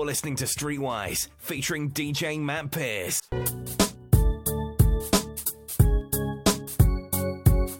[0.00, 3.20] You're listening to Streetwise, featuring DJ Matt Pierce.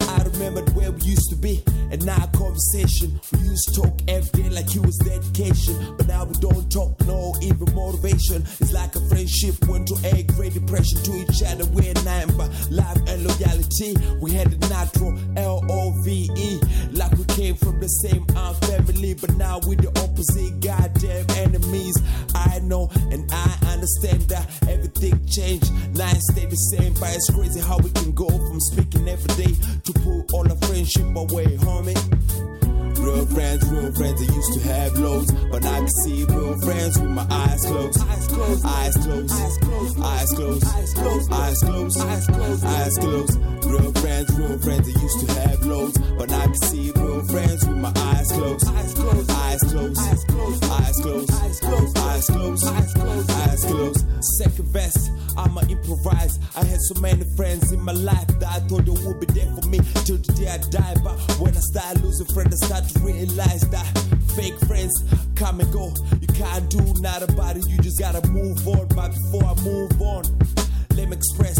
[0.01, 3.19] I remembered we used to be, and now conversation.
[3.33, 6.99] We used to talk every day like it was dedication, but now we don't talk,
[7.05, 8.43] no even motivation.
[8.59, 11.65] It's like a friendship went to a great depression to each other.
[11.65, 13.95] We're nothing but love and loyalty.
[14.21, 16.59] We had the natural L O V E,
[16.91, 21.95] like we came from the same arm family, but now we're the opposite goddamn enemies.
[22.35, 27.59] I know and I understand that everything changed, life stay the same, but it's crazy
[27.59, 31.95] how we can go from speaking every day to put all our friendship away, homie.
[32.97, 36.99] Real friends, real friends, I used to have loads, but I can see real friends
[36.99, 38.01] with my eyes closed.
[38.01, 42.97] Eyes closed, eyes closed, eyes closed, eyes closed, eyes closed, eyes closed, eyes closed, eyes
[42.97, 43.65] closed.
[43.65, 43.91] Real
[44.25, 47.77] friends, real friends, I used to have loads, but I can see real friends with
[47.77, 48.67] my eyes closed.
[48.67, 53.65] Eyes closed, eyes closed, eyes closed, eyes closed, eyes closed, eyes closed, eyes closed, eyes
[53.65, 54.23] closed.
[54.37, 56.39] Second best, I'ma improvise.
[56.55, 59.51] I had so many friends in my life that I thought they would be there
[59.55, 60.95] for me till the day I die.
[61.03, 63.87] But when I start losing friends, I start to realize that
[64.35, 64.93] fake friends
[65.35, 65.93] come and go.
[66.19, 67.67] You can't do nothing about it.
[67.67, 68.87] You just gotta move on.
[68.89, 70.23] But before I move on,
[70.95, 71.59] let me express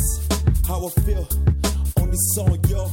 [0.68, 1.28] how I feel
[2.12, 2.92] this song, yo.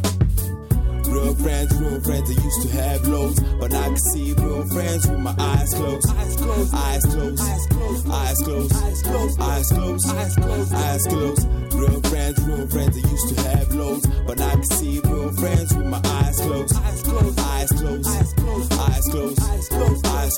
[1.10, 5.08] Real friends, real friends, I used to have loads, but I can see real friends
[5.08, 6.08] with my eyes closed.
[6.10, 11.06] Eyes closed, eyes closed, eyes closed, eyes closed, eyes closed, eyes closed, eyes closed, eyes
[11.06, 11.48] closed.
[11.74, 15.74] Real friends, real friends, I used to have loads, but I can see real friends
[15.74, 16.76] with my eyes closed.
[16.76, 20.34] Eyes closed, eyes closed, eyes closed, eyes closed, eyes closed, eyes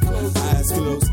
[0.00, 1.12] closed, eyes closed,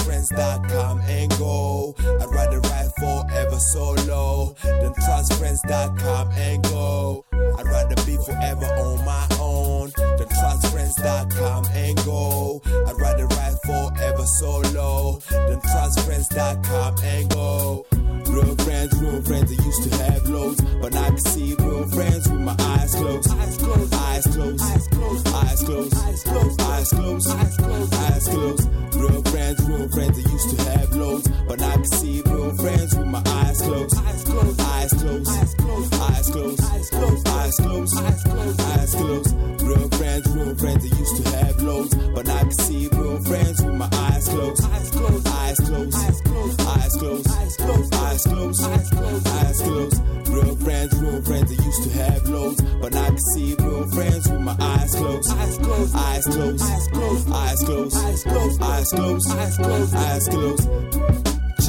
[0.21, 1.95] friends.com and go.
[1.97, 7.25] I'd rather ride forever solo than trust friends.com and go.
[7.33, 12.61] I'd rather be forever on my own than trust friends.com and go.
[12.65, 17.85] I'd rather ride forever solo than trust friends.com and go.
[17.91, 22.29] Real friends, real friends, I used to have loads, but I can see real friends
[22.29, 23.29] with my eyes closed.
[23.31, 28.27] Eyes closed, eyes closed, eyes closed, eyes closed, eyes closed, eyes closed, eyes closed, eyes
[28.27, 28.69] closed.
[28.95, 32.97] Real friends, real friends, I used to have loads, but I can see real friends
[32.97, 33.97] with my eyes closed.
[33.97, 38.95] Eyes closed, eyes closed, eyes closed, eyes closed, eyes closed, eyes closed, eyes closed, eyes
[38.95, 39.35] closed.
[39.61, 43.63] Real friends, real friends, I used to have loads, but I can see real friends
[43.63, 43.89] with my.
[43.93, 49.61] Eyes closed, eyes closed, eyes closed, eyes closed, eyes closed, eyes closed, eyes closed, eyes
[49.61, 50.30] closed.
[50.41, 54.29] Real friends, real friends, I used to have loads, but I can see real friends
[54.29, 55.31] with my eyes closed.
[55.31, 60.27] Eyes closed, eyes closed, eyes closed, eyes closed, eyes closed, eyes closed, eyes closed, eyes
[60.27, 60.69] closed.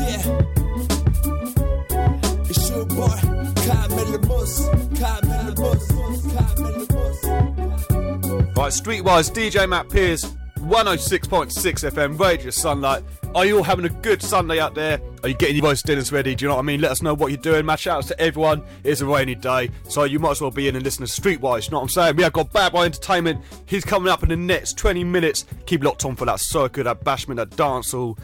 [0.00, 0.22] Yeah.
[2.48, 3.18] It's your boy,
[3.66, 4.68] Carmel Mus,
[4.98, 5.84] Carmel Mus,
[6.34, 7.24] Carmel Mus.
[8.56, 10.24] Right, Streetwise, DJ Matt Pierce,
[10.62, 11.50] 106.6
[11.90, 13.02] FM, Radio Sunlight.
[13.34, 15.00] Are you all having a good Sunday out there?
[15.22, 16.36] Are you getting your roast dinners ready?
[16.36, 16.80] Do you know what I mean?
[16.80, 17.66] Let us know what you're doing.
[17.66, 18.62] Match outs to everyone.
[18.84, 21.64] It's a rainy day, so you might as well be in and listen to Streetwise.
[21.64, 22.16] You know what I'm saying?
[22.16, 23.42] We have got Bad Boy Entertainment.
[23.66, 25.46] He's coming up in the next 20 minutes.
[25.66, 28.16] Keep locked on for that circuit, that bashment, that dancehall.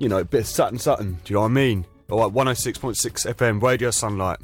[0.00, 1.18] You know, bit of Sutton Sutton.
[1.24, 1.86] Do you know what I mean?
[2.10, 4.38] Alright, 106.6 FM, Radio Sunlight.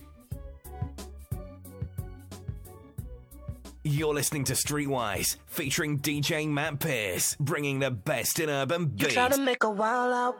[3.93, 9.03] You're listening to Streetwise, featuring DJ Matt Pierce, bringing the best in urban beats.
[9.03, 10.35] You try to make a wild out.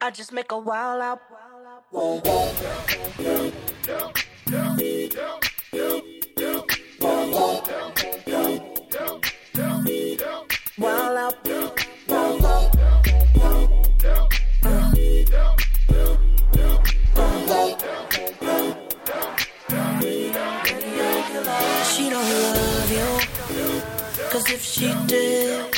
[0.00, 1.20] I just make a wild out.
[24.46, 25.74] Cause if she did,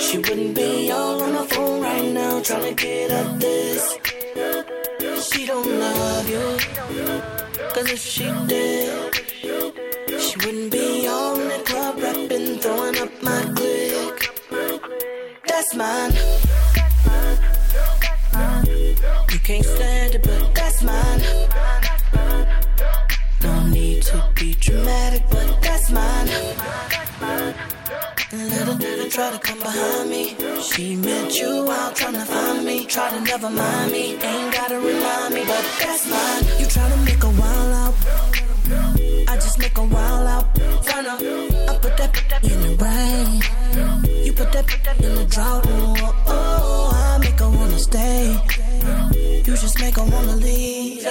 [0.00, 3.96] she wouldn't be all on the phone right now trying to get up this.
[5.30, 6.58] She don't love you.
[7.72, 9.14] Cause if she did,
[10.20, 14.30] she wouldn't be all in the club rapping, throwing up my click.
[15.46, 16.12] That's mine.
[19.30, 21.22] You can't stand it, but that's mine.
[23.44, 26.28] No need to be dramatic, but that's mine.
[28.32, 30.36] Little did I try to come behind me.
[30.62, 32.86] She met you out trying to find me.
[32.86, 34.14] Try to never mind me.
[34.22, 36.44] Ain't gotta remind me, but that's mine.
[36.60, 37.94] You try to make a while out.
[39.28, 40.54] I just make a while out.
[40.54, 44.24] Tryna, I put that, in the rain.
[44.24, 45.66] You put that, put that in the drought.
[45.66, 48.38] Oh, oh, I make her wanna stay.
[49.44, 51.02] You just make her wanna leave.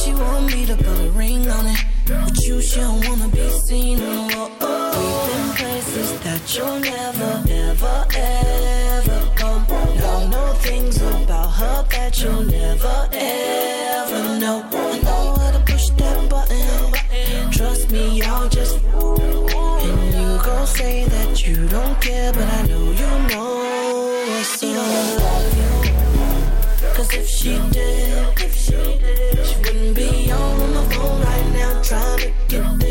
[0.00, 1.84] She want me to put a ring on it.
[2.06, 3.98] But you, she don't wanna be seen.
[4.00, 4.78] Oh, oh.
[5.28, 9.50] Been places that you'll never, ever, ever go.
[9.98, 14.58] Now know things about her that you'll never, ever know.
[14.72, 17.50] I know how to push that button.
[17.50, 18.76] Trust me, I'll just.
[19.88, 23.50] And you gon' say that you don't care, but I know you know.
[24.28, 25.74] So she love you.
[26.94, 28.76] Cause if she did, if she
[29.62, 32.87] wouldn't be on the phone right now trying to get this.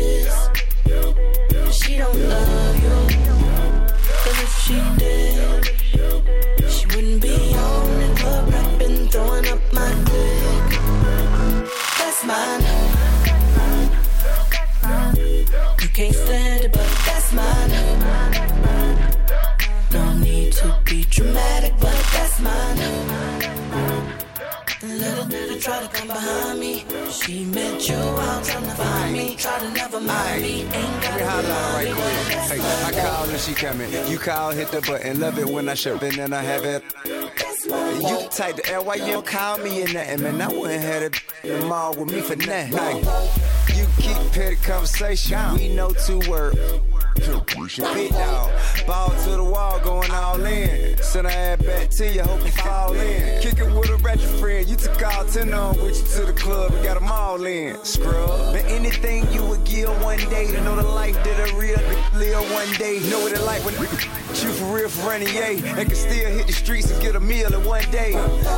[1.98, 2.96] Don't love you.
[4.22, 5.64] Cause if she did,
[6.70, 10.68] she wouldn't be on the club rapping, throwing up my dick.
[11.98, 12.62] That's mine.
[15.82, 17.70] You can't stand it, but that's mine.
[19.92, 23.37] No need to be dramatic, but that's mine.
[24.80, 26.84] Little did I try to come behind me.
[27.10, 29.34] She met you out trying to find me.
[29.34, 30.62] Try to never mind me.
[30.62, 32.60] Ain't got Let me holler at her right quick.
[32.60, 33.90] Hey, I call and she coming.
[34.08, 35.18] You call, hit the button.
[35.18, 36.84] Love it when I show and then I have it.
[37.68, 40.40] You the type to why you don't call me or nothing, man?
[40.40, 42.72] I wouldn't have it the mall with me for nothing.
[42.72, 43.04] Like,
[43.76, 45.38] you keep petty conversation.
[45.56, 46.58] We know two words.
[47.18, 48.52] Big dog,
[48.86, 50.96] ball to the wall, going all in.
[50.98, 53.42] Send her ass back to you, hope you fall in.
[53.42, 54.68] Kick it with a ratchet friend.
[54.68, 57.76] You took all 10 on with you to the club we got them all in.
[57.84, 58.52] Scrub.
[58.52, 61.78] But anything you would give one day to know the life that a real
[62.14, 63.00] live one day.
[63.10, 63.88] Know what it like when you
[64.52, 65.56] for real for running, yay.
[65.56, 68.12] And can still hit the streets and get a meal in one day.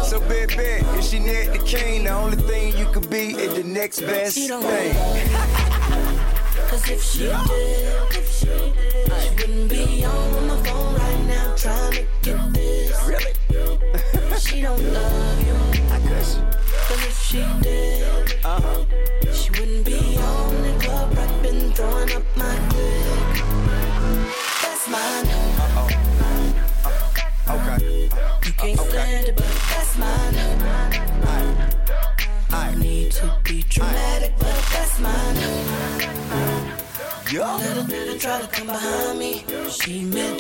[0.05, 3.55] So, bet, bet, if she net the king, the only thing you could be is
[3.55, 4.95] the next best She don't thing.
[6.69, 7.37] Cause if she did,
[8.13, 13.07] if she did, she wouldn't be on the phone right now trying to get this.
[13.07, 14.39] Really?
[14.39, 15.55] She don't love you.
[15.91, 16.39] I guess.
[16.87, 17.70] Cause if she did,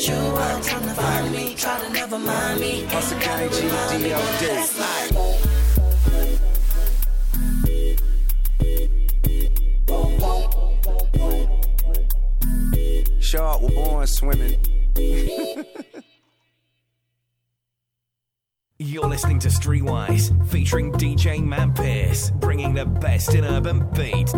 [0.00, 1.54] She met you out trying to find me.
[1.56, 2.84] Try to never mind me.
[2.84, 4.54] Hustle Ain't gotta gang, remind me, GD all but day.
[4.54, 5.10] That's mine.
[13.20, 14.56] Shark were born swimming.
[18.78, 24.32] You're listening to Streetwise, featuring DJ Matt Pierce, bringing the best in urban beat.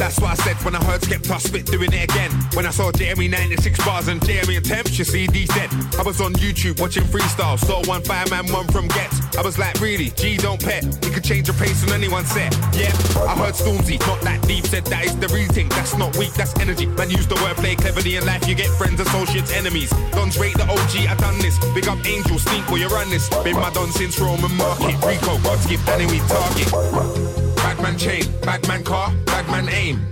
[0.00, 2.30] That's what I said when I heard Skepta spit doing it again.
[2.54, 5.68] When I saw Jeremy 96 bars and Jeremy attempts, your CD said.
[5.98, 9.36] I was on YouTube watching freestyle, saw one fireman, one from Gets.
[9.36, 10.84] I was like, really, G don't pet.
[11.04, 12.50] He could change the pace on anyone's set.
[12.72, 12.88] Yeah,
[13.28, 15.68] I heard Stormzy, not that deep, said that is the reading.
[15.68, 16.86] That's not weak, that's energy.
[16.86, 19.90] Man, use the wordplay cleverly in life, you get friends, associates, enemies.
[20.12, 21.58] Dons rate the OG, I done this.
[21.74, 23.28] Big up Angel, sneak where you run this.
[23.44, 24.96] Been my don since Roman Market.
[25.04, 27.29] Rico, God's gift, Danny, we target.
[27.70, 30.04] Badman chain, badman car, badman aim.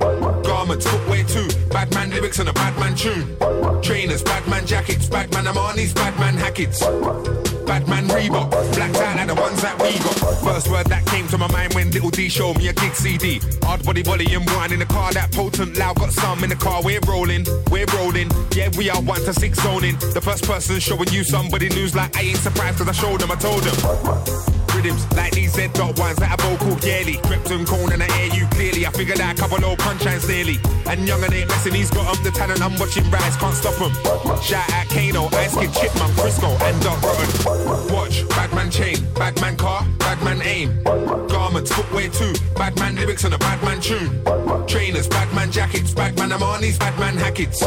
[0.44, 1.49] Garments, footwear too.
[1.70, 3.37] Badman lyrics and a badman tune.
[3.83, 6.78] Trainers, badman jackets, badman Armani's, badman Hackett's.
[7.66, 10.38] Badman Reebok, blacked out like the ones that we got.
[10.44, 13.40] First word that came to my mind when Little D showed me a gig CD.
[13.64, 15.97] Hard body volume one in the car, that potent loud.
[15.97, 18.30] Got some in the car, we're rolling, we're rolling.
[18.54, 19.97] Yeah, we are one to six zoning.
[20.14, 23.33] The first person showing you somebody news like I ain't surprised cause I showed them,
[23.33, 27.14] I told them rhythms like these Z dot ones that are vocal yearly.
[27.26, 28.87] Krypton cone and I hear you clearly.
[28.87, 30.58] I figured out a couple old punchlines nearly.
[30.87, 32.62] And young and ain't messing, he's got up the talent.
[32.62, 33.92] I'm watching rise, can't stop him.
[34.40, 37.94] Shout out Kano, Ice Kid, Chipmunk, Frisco, and Doc Rotten.
[37.94, 40.82] Watch, Badman chain, Badman car, Badman aim.
[41.28, 44.23] Garments, footwear too, Badman lyrics and a Badman tune.
[44.66, 47.62] Trainers, Badman jackets, Badman Armani's, Badman Hackett's.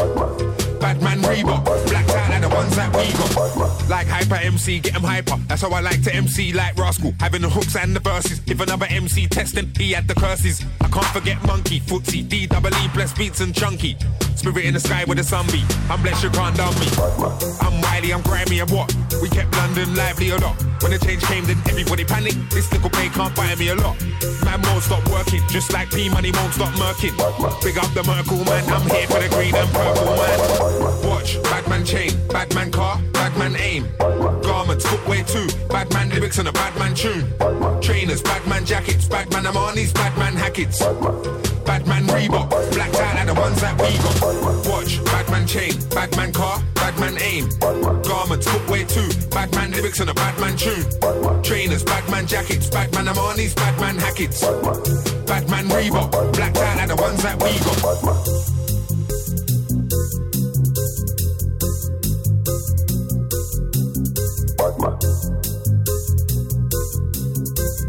[0.82, 3.88] Badman Reebok, blacked out like the ones that we got.
[3.88, 5.36] Like hyper MC, get 'em hyper.
[5.46, 7.14] That's how I like to MC like Rascal.
[7.20, 8.40] Having the hooks and the verses.
[8.46, 10.64] If another MC testing, he had the curses.
[10.80, 13.96] I can't forget Monkey, Footsie, D double E, bless beats and chunky.
[14.34, 15.64] Spirit in the sky with the sun beat.
[15.88, 16.88] I'm blessed you can't down me.
[17.60, 18.92] I'm Wiley, I'm grimy and what?
[19.22, 20.56] We kept London lively a lot.
[20.82, 22.50] When the change came, then everybody panicked.
[22.50, 23.94] This little pay can't buy me a lot.
[24.44, 27.14] Man won't stop working, just like P Money won't stop murking.
[27.62, 30.71] Big up the Merkle man, I'm here for the green and purple man.
[31.08, 33.88] Watch bad man chain, bad man car, bad man aim.
[34.42, 37.26] Garments, footwear too, bad man lyrics and a bad man tune.
[37.80, 40.80] Trainers, bad man jackets, bad man Armani's, bad man Hackett's.
[41.86, 44.70] Man Reebok, black tie like the ones that we got.
[44.70, 47.48] Watch, bad man chain, bad man car, bad man aim.
[48.02, 50.84] Garments, footwear too, bad man lyrics and a bad man tune.
[51.42, 54.42] Trainers, bad man jackets, bad man Armani's, bad man Hackett's.
[55.48, 58.61] Man Reebok, black tie like the ones that we got.
[64.62, 64.96] Batman.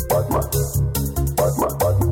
[0.10, 0.50] Batman.
[1.38, 1.78] Batman.
[1.78, 2.03] Batman.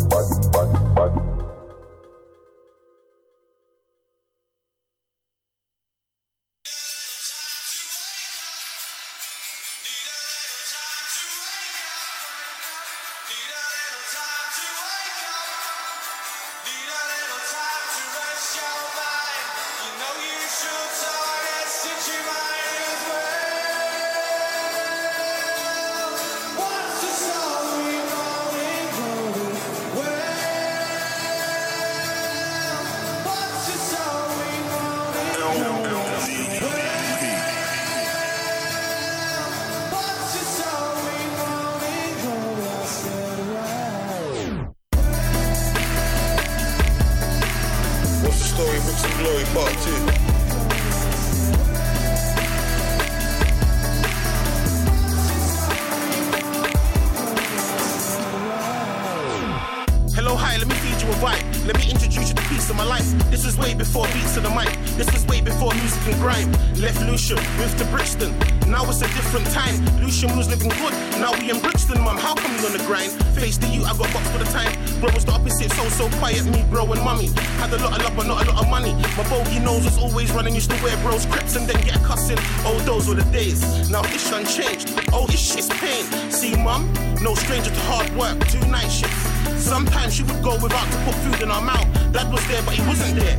[80.67, 82.37] The to wear bros crips and then get a cussing.
[82.61, 83.89] Oh, those were the days.
[83.89, 84.93] Now ish unchanged.
[85.11, 86.05] Oh, this shit's pain.
[86.29, 88.37] See, mum, no stranger to hard work.
[88.47, 89.25] Two night shifts.
[89.57, 91.87] Sometimes she would go without to put food in our mouth.
[92.13, 93.37] Dad was there, but he wasn't there.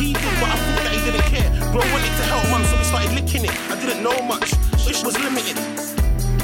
[0.00, 1.50] He did, but I thought that he didn't care.
[1.72, 3.54] Bro wanted to help mum, so we started licking it.
[3.68, 4.52] I didn't know much.
[4.88, 5.60] Ish was limited.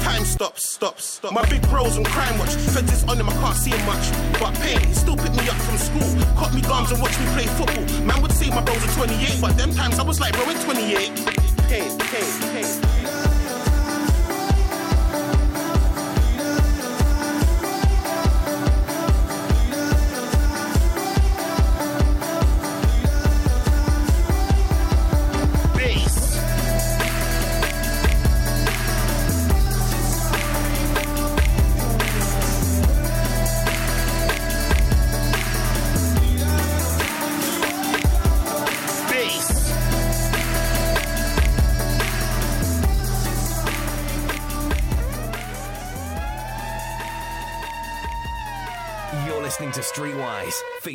[0.09, 1.33] Time stops, stops, stop.
[1.33, 2.55] My big bros on Crime Watch.
[2.73, 4.09] Feds on him, I can't see him much.
[4.39, 6.09] But pain, he still picked me up from school.
[6.37, 7.85] Caught me guns and watched me play football.
[8.01, 9.68] Man would say my bros are 28, but them
[10.09, 10.78] was like, bro, it's 20.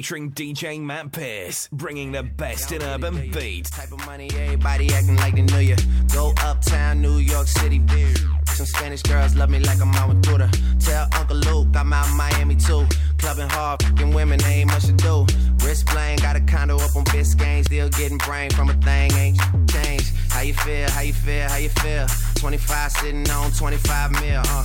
[0.04, 3.70] Featuring DJ Matt Pierce, bringing the best in urban beats.
[3.70, 5.76] Type of money, everybody acting like they knew you.
[6.12, 8.14] Go uptown, New York City, beer.
[8.48, 10.50] Some Spanish girls love me like I'm out with Twitter.
[10.78, 12.86] Tell Uncle Luke I'm out in Miami too.
[13.16, 15.24] Clubbing hard, fucking women, they ain't much to do.
[15.64, 19.38] Wrist playing, got a condo up on Biscayne, still getting brain from a thing, ain't
[19.70, 20.12] changed.
[20.28, 20.90] How you feel?
[20.90, 21.48] How you feel?
[21.48, 22.06] How you feel?
[22.34, 24.64] 25 sitting on 25 mil, uh.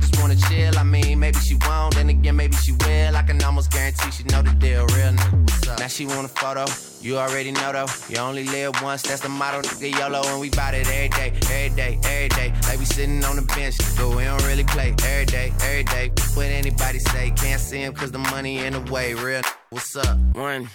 [0.21, 0.77] wanna chill.
[0.77, 3.15] I mean, maybe she won't, then again, maybe she will.
[3.15, 4.85] I can almost guarantee she know the deal.
[4.87, 5.79] Real nigga, what's up?
[5.79, 6.65] Now she want a photo.
[7.01, 7.87] You already know though.
[8.09, 9.01] You only live once.
[9.01, 9.61] That's the motto.
[9.61, 12.53] Nigga YOLO, and we bout it every day, every day, every day.
[12.67, 16.11] Like we sitting on the bench, but we don't really play every day, every day.
[16.35, 17.31] What anybody say?
[17.35, 19.13] Can't see him cause the money in the way.
[19.13, 19.41] Real.
[19.71, 20.17] What's up?
[20.33, 20.69] One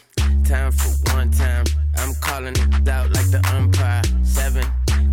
[0.44, 1.64] time for one time.
[1.96, 4.02] I'm calling it out like the umpire.
[4.22, 4.66] Seven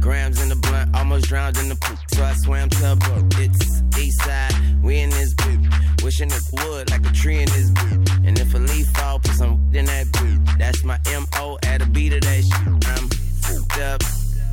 [0.03, 1.97] grams in the blunt, almost drowned in the poop.
[2.13, 3.23] So I swam to a boat.
[3.39, 5.61] It's east side, we in this boot.
[6.03, 8.09] Wishing it would like a tree in this boot.
[8.25, 10.39] And if a leaf fall, put some in that boot.
[10.59, 12.87] That's my MO at a beat of that shit.
[12.93, 13.07] I'm
[13.43, 14.01] fucked up,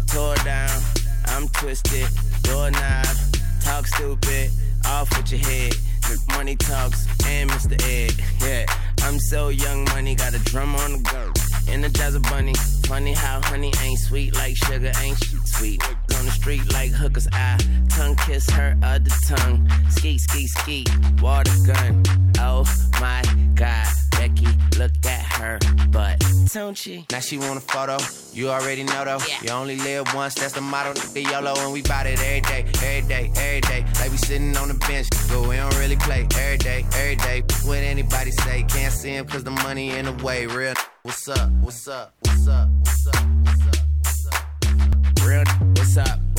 [0.07, 0.83] tore down.
[1.26, 2.07] I'm twisted,
[2.42, 3.16] doorknob,
[3.64, 4.50] talk stupid,
[4.87, 5.75] off with your head.
[6.37, 7.76] Money talks and Mr.
[7.85, 8.66] Ed, yeah.
[9.02, 11.73] I'm so young, money got a drum on the go.
[11.73, 12.54] Energize a bunny.
[12.90, 15.80] Funny how honey ain't sweet like sugar ain't she sweet.
[16.18, 17.28] on the street like hookers.
[17.32, 17.56] I
[17.88, 19.70] tongue kiss her other tongue.
[19.90, 20.85] Ski, ski, ski,
[21.23, 22.02] water gun.
[22.40, 22.64] Oh
[23.00, 23.23] my
[23.54, 23.87] god,
[24.20, 25.58] Becky, look at her
[25.88, 26.22] butt.
[26.52, 27.06] Don't she?
[27.10, 27.96] Now she want a photo.
[28.34, 29.18] You already know though.
[29.26, 29.42] Yeah.
[29.42, 30.92] You only live once, that's the motto.
[30.92, 33.86] The YOLO, and we bout it every day, every day, every day.
[33.98, 37.42] Like we sitting on the bench, but we don't really play every day, every day.
[37.64, 38.62] What anybody say?
[38.64, 40.44] Can't see him cause the money in the way.
[40.44, 40.74] Real.
[41.02, 41.50] What's up?
[41.62, 42.12] What's up?
[42.20, 42.68] What's up?
[42.80, 43.14] What's up?
[43.24, 43.86] What's up?
[44.02, 45.26] What's up?
[45.26, 45.44] Real.
[45.76, 46.29] What's up?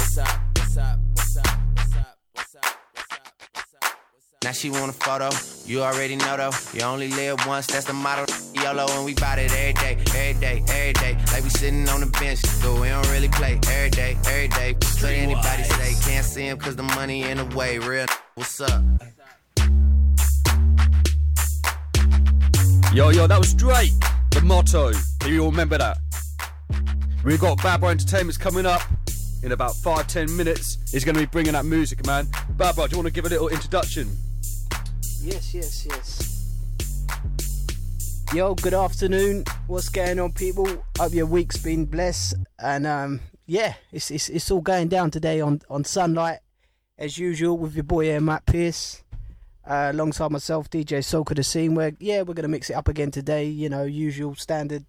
[4.44, 5.30] Now she want a photo.
[5.68, 6.50] You already know though.
[6.74, 7.68] You only live once.
[7.68, 8.26] That's the motto.
[8.56, 11.18] YOLO and we bout it every day, every day, every day.
[11.32, 14.74] Like we sitting on the bench, but we don't really play every day, every day.
[14.74, 17.78] But anybody say can't see him cause the money in the way.
[17.78, 18.08] Real.
[18.34, 18.82] What's up?
[22.96, 23.92] Yo, yo, that was Drake.
[24.32, 24.92] The motto.
[25.20, 26.00] Do you all remember that?
[27.24, 28.82] We've got Bad Boy Entertainment's coming up
[29.44, 30.80] in about five, ten minutes.
[30.92, 32.28] He's going to be bringing that music, man.
[32.58, 34.10] Bad Boy, do you want to give a little introduction?
[35.24, 36.42] Yes, yes, yes.
[38.34, 39.44] Yo, good afternoon.
[39.68, 40.68] What's going on, people?
[40.98, 42.34] Hope your week's been blessed.
[42.58, 46.40] And um, yeah, it's, it's it's all going down today on on Sunlight,
[46.98, 49.04] as usual, with your boy here, Matt Pierce,
[49.64, 51.76] uh, alongside myself, DJ Soca the Scene.
[51.76, 53.46] Where yeah, we're gonna mix it up again today.
[53.46, 54.86] You know, usual standard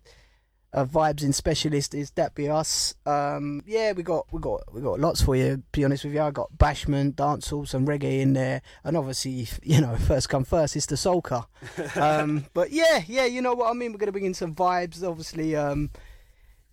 [0.75, 2.95] uh, vibes in specialist is that be us.
[3.05, 5.63] Um, yeah, we got we got we got lots for you.
[5.73, 9.81] Be honest with you, I got bashment, dancehall, some reggae in there, and obviously, you
[9.81, 11.47] know, first come first is the soca.
[11.97, 13.93] um, but yeah, yeah, you know what I mean.
[13.93, 15.55] We're gonna bring in some vibes, obviously.
[15.57, 15.91] Um,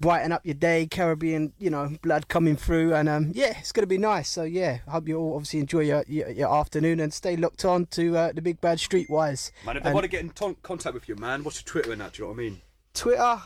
[0.02, 3.86] brighten up your day, Caribbean, you know, blood coming through, and um, yeah, it's gonna
[3.86, 4.30] be nice.
[4.30, 7.66] So yeah, I hope you all obviously enjoy your your, your afternoon and stay locked
[7.66, 9.52] on to uh, the Big Bad Streetwise.
[9.66, 11.68] Man, if they And- want to get in ton- contact with you, man, what's your
[11.68, 12.14] Twitter and that?
[12.14, 12.62] Do you know what I mean?
[12.94, 13.42] Twitter.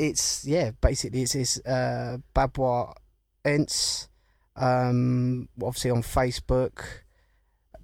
[0.00, 2.94] It's yeah, basically it's it's uh, Babwah
[3.44, 4.08] Ents.
[4.56, 6.82] Um, obviously on Facebook,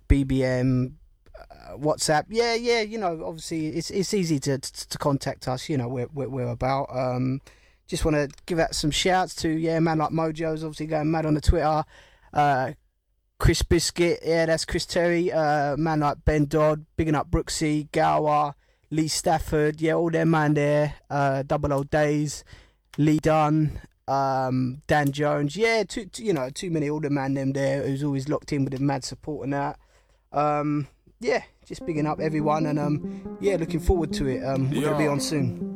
[0.09, 0.95] BBM,
[1.39, 2.25] uh, WhatsApp.
[2.29, 2.81] Yeah, yeah.
[2.81, 5.69] You know, obviously it's it's easy to to, to contact us.
[5.69, 6.89] You know, we're we're, we're about.
[6.91, 7.41] Um,
[7.87, 11.27] just want to give out some shouts to yeah, man like Mojo's obviously going mad
[11.27, 11.85] on the Twitter.
[12.33, 12.73] Uh,
[13.39, 15.31] Chris Biscuit, yeah, that's Chris Terry.
[15.31, 18.55] Uh, man like Ben Dodd, bigging up Brooksy, Gower,
[18.91, 20.95] Lee Stafford, yeah, all them man there.
[21.11, 22.45] Uh, Double Old Days,
[22.99, 27.53] Lee Dunn, um, Dan Jones, yeah, too, too, you know, too many older man them
[27.53, 29.79] there who's always locked in with the mad support and that.
[30.33, 30.87] Um,
[31.21, 34.45] yeah, just bigging up everyone and um, yeah, looking forward to it.
[34.45, 35.73] Um, we're gonna be on soon.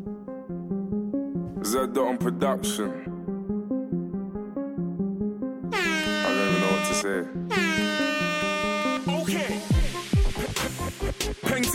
[1.65, 2.91] Z on production.
[5.73, 7.50] I don't even know what to say.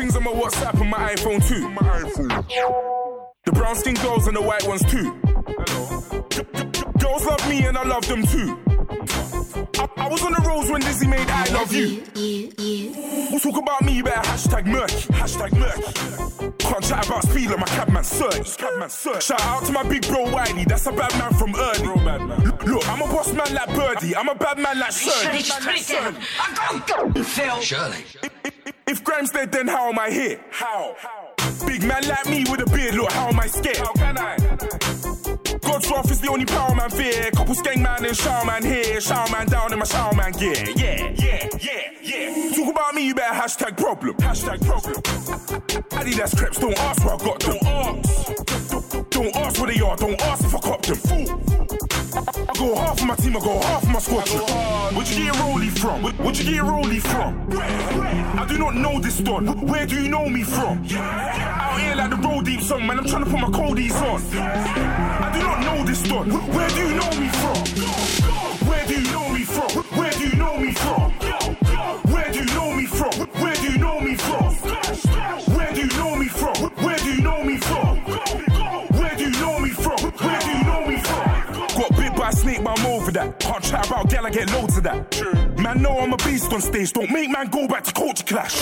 [0.05, 1.67] Paintings on my WhatsApp and my iPhone too.
[1.69, 3.25] My iPhone.
[3.45, 5.19] The brown skin girls and the white ones too.
[5.47, 6.21] Hello.
[6.99, 8.55] Girls love me and I love them too.
[9.79, 12.03] I, I was on the roads when Dizzee made I love you.
[13.31, 15.11] We'll talk about me, you better hashtag murky.
[15.13, 16.53] Hashtag murky.
[16.59, 18.57] Can't chat about speed like my cabman search.
[18.57, 19.23] Cabman search.
[19.25, 21.81] Shout out to my big bro Wiley, that's a bad man from early.
[21.81, 22.43] Real bad man.
[22.43, 25.41] Look, look, I'm a boss man like Birdie, I'm a bad man like Shirley.
[27.63, 28.05] Shirley.
[28.95, 30.39] If Grimes dead, then how am I here?
[30.51, 30.95] How?
[31.67, 33.75] Big man like me with a beard, look, how am I scared?
[33.75, 34.37] How can I?
[35.67, 37.29] God's wrath is the only power man fear.
[37.31, 39.01] Couple skeng man and shower man here.
[39.01, 40.55] Shower man down in my shower man gear.
[40.77, 42.55] Yeah, yeah, yeah, yeah.
[42.55, 44.15] Talk about me, you better hashtag problem.
[44.15, 44.95] Hashtag problem.
[45.99, 47.57] Adidas crepes, don't ask where I got them.
[47.59, 48.69] Don't ask.
[48.69, 50.95] Don't, don't ask where they are, don't ask if I cop them.
[50.95, 51.84] Fool.
[52.17, 54.27] I go half of my team, I go half my squad.
[54.95, 56.01] Where'd you get Rolly from?
[56.01, 57.47] Where- Where'd you get Rolly from?
[57.51, 59.45] I do not know this don.
[59.67, 60.85] Where do you know me from?
[60.95, 62.99] Out here like the roll deep song, man.
[62.99, 64.21] I'm trying to put my coldies on.
[64.37, 66.29] I do not know this don.
[66.55, 67.57] Where do you know me from?
[68.69, 69.69] Where do you know me from?
[69.99, 71.11] Where do you know me from?
[72.13, 73.11] Where do you know me from?
[73.41, 74.54] Where do you know me from?
[83.25, 83.39] That.
[83.39, 85.57] Can't chat about gal, I get loads of that.
[85.57, 86.93] Man, know I'm a beast on stage.
[86.93, 88.53] Don't make man go back to culture clash.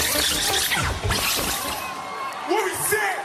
[2.48, 3.16] What we say?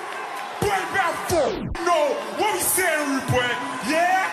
[0.61, 1.51] Boy, back for?
[1.85, 2.14] No.
[2.38, 3.51] What we rude boy?
[3.88, 4.31] Yeah?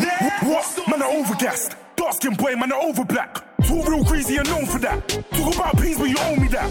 [0.00, 0.48] Yeah?
[0.48, 0.88] What?
[0.88, 1.76] Man, are overgassed.
[1.96, 3.42] Dark skin boy, man, are over black.
[3.64, 5.08] Too real crazy and known for that.
[5.32, 6.70] Talk about peace, but you owe me that.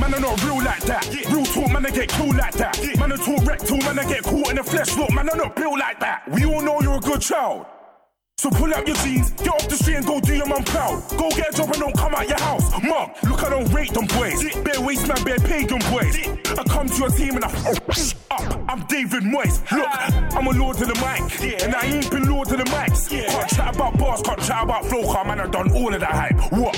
[0.00, 1.06] Man, are not real like that.
[1.30, 2.78] Real talk, man, I get killed like that.
[2.98, 4.96] Man, I talk rectal, man, I get caught in the flesh.
[4.96, 6.22] Look, man, I'm not built like that.
[6.30, 7.66] We all know you're a good child.
[8.40, 11.02] So pull up your jeans, get off the street and go do your mum proud.
[11.18, 12.70] Go get a job and don't come out your house.
[12.84, 14.40] Mom, look, I don't rate them boys.
[14.62, 16.16] Bare waste man, bare pagan boys.
[16.56, 18.70] I come to your team and I up.
[18.70, 19.58] I'm David Moyes.
[19.72, 19.88] Look,
[20.36, 21.62] I'm a lord to the mic.
[21.64, 23.08] And I ain't been lord to the mics.
[23.10, 26.12] Can't chat about bars, can't chat about flow, car, man, I done all of that
[26.12, 26.52] hype.
[26.52, 26.76] What?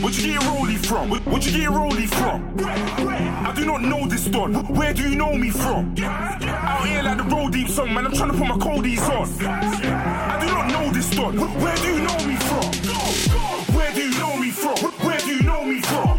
[0.00, 1.10] Where'd you get Rolly from?
[1.10, 2.56] Where- Where'd you get Rolly from?
[2.58, 4.54] I do not know this don.
[4.74, 5.94] Where do you know me from?
[6.02, 8.06] Out here like the Roll Deep song, man.
[8.06, 9.28] I'm trying to put my coldies on.
[9.46, 12.72] I do not know Where do you know me from?
[13.76, 14.76] Where do you know me from?
[15.06, 16.18] Where do you know me from?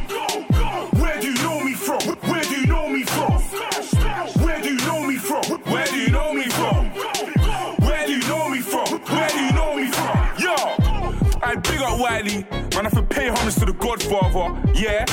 [0.99, 1.99] Where do you know me from?
[2.29, 3.32] Where do you know me from?
[4.45, 5.43] Where do you know me from?
[5.73, 6.86] Where do you know me from?
[7.79, 8.88] Where do you know me from?
[8.99, 10.18] Where do you know me from?
[11.49, 12.73] Yo, I big up Wiley, man.
[12.75, 14.55] I have to pay homage to the Godfather.
[14.75, 15.05] Yeah,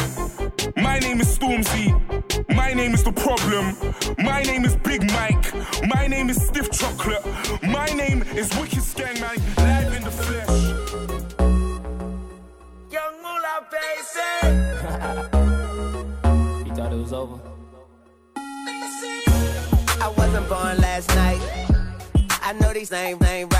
[0.77, 1.88] my name is Stormzy.
[2.55, 3.75] My name is the problem.
[4.18, 5.55] My name is Big Mike.
[5.87, 7.25] My name is Stiff Chocolate.
[7.62, 9.37] My name is Wicked Skang Man.
[9.57, 10.49] Live in the flesh.
[12.92, 13.94] Young Moolah, baby.
[16.68, 17.40] You thought it was over?
[20.03, 21.40] I wasn't born last night.
[22.42, 23.51] I know these names ain't right.
[23.51, 23.56] But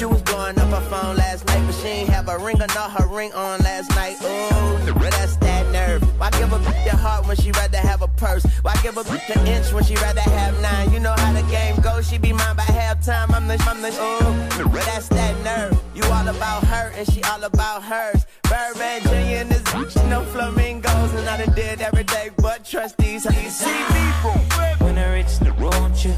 [0.00, 2.66] you was blowing up her phone last night, but she ain't have a ring or
[2.68, 4.16] not her ring on last night.
[4.22, 6.02] Ooh, but that's that nerve.
[6.18, 8.44] Why give a bitch your heart when she rather have a purse?
[8.62, 10.90] Why give a bitch an inch when she rather have nine?
[10.92, 12.08] You know how the game goes.
[12.08, 13.34] She be mine by halftime.
[13.34, 15.78] I'm the, I'm the, ooh, but that's that nerve.
[15.94, 18.24] You all about her and she all about hers.
[18.44, 19.40] Birdman Jr.
[19.42, 23.26] and this bitch, no flamingos, and I done did every day, but trust these.
[23.26, 24.38] You see me from?
[24.86, 26.14] When I reach the road, you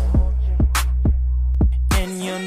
[1.99, 2.39] and your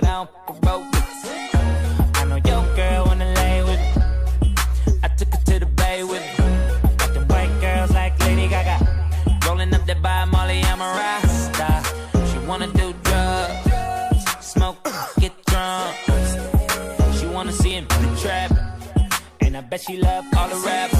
[0.00, 0.84] but I don't fuck a broke.
[2.16, 4.54] I know your girl wanna lay with me.
[5.02, 6.44] I took her to the bay with me.
[6.98, 8.76] Got them white girls like Lady Gaga.
[9.46, 11.70] Rolling up that by Molly, I'm a rasta.
[12.30, 14.78] She wanna do drugs, smoke,
[15.20, 15.96] get drunk.
[17.18, 18.50] She wanna see him in the trap.
[19.40, 20.99] And I bet she love all the rappers.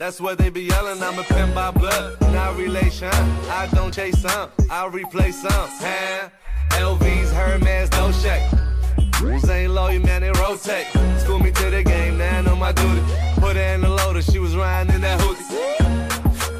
[0.00, 1.02] That's what they be yelling.
[1.02, 3.10] I'm a pin by blood, not relation.
[3.50, 5.52] I don't chase some, I replace some.
[5.52, 6.30] Huh?
[6.70, 9.20] LVs, Hermes, no shake.
[9.20, 10.86] Rules ain't loyal, man, they rotate.
[11.18, 13.02] School me to the game, now I know my duty.
[13.40, 15.44] Put her in the loader, she was riding in that hoodie.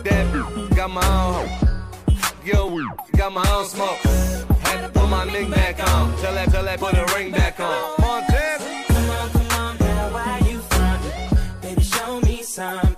[0.04, 1.48] That got my own.
[2.44, 2.78] Yo,
[3.16, 3.96] got my own smoke.
[4.64, 6.14] Had to put my ring back on.
[6.18, 8.00] Tell that, tell that, put a ring back on.
[8.02, 8.84] Montana.
[8.86, 11.62] Come on, come on, girl, why you frontin'?
[11.62, 12.89] Baby, show me something.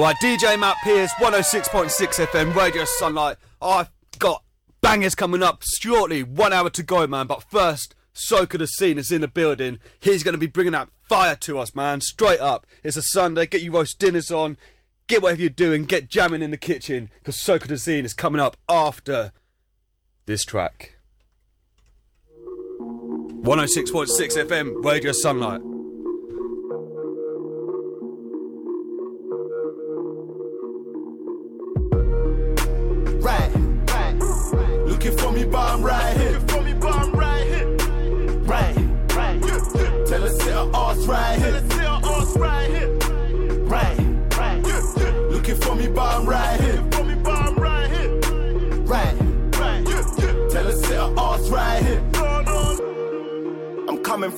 [0.00, 3.36] All right, DJ Matt Pierce, 106.6 FM, Radio Sunlight.
[3.60, 4.42] I've got
[4.80, 6.22] bangers coming up shortly.
[6.22, 7.26] One hour to go, man.
[7.26, 9.78] But first, Soca the Scene is in the building.
[10.00, 12.00] He's going to be bringing that fire to us, man.
[12.00, 12.66] Straight up.
[12.82, 13.44] It's a Sunday.
[13.44, 14.56] Get your roast dinners on.
[15.06, 15.84] Get whatever you're doing.
[15.84, 17.10] Get jamming in the kitchen.
[17.18, 19.32] Because Soca the Scene is coming up after
[20.24, 20.94] this track.
[22.80, 24.08] 106.6
[24.46, 25.60] FM, Radio Sunlight.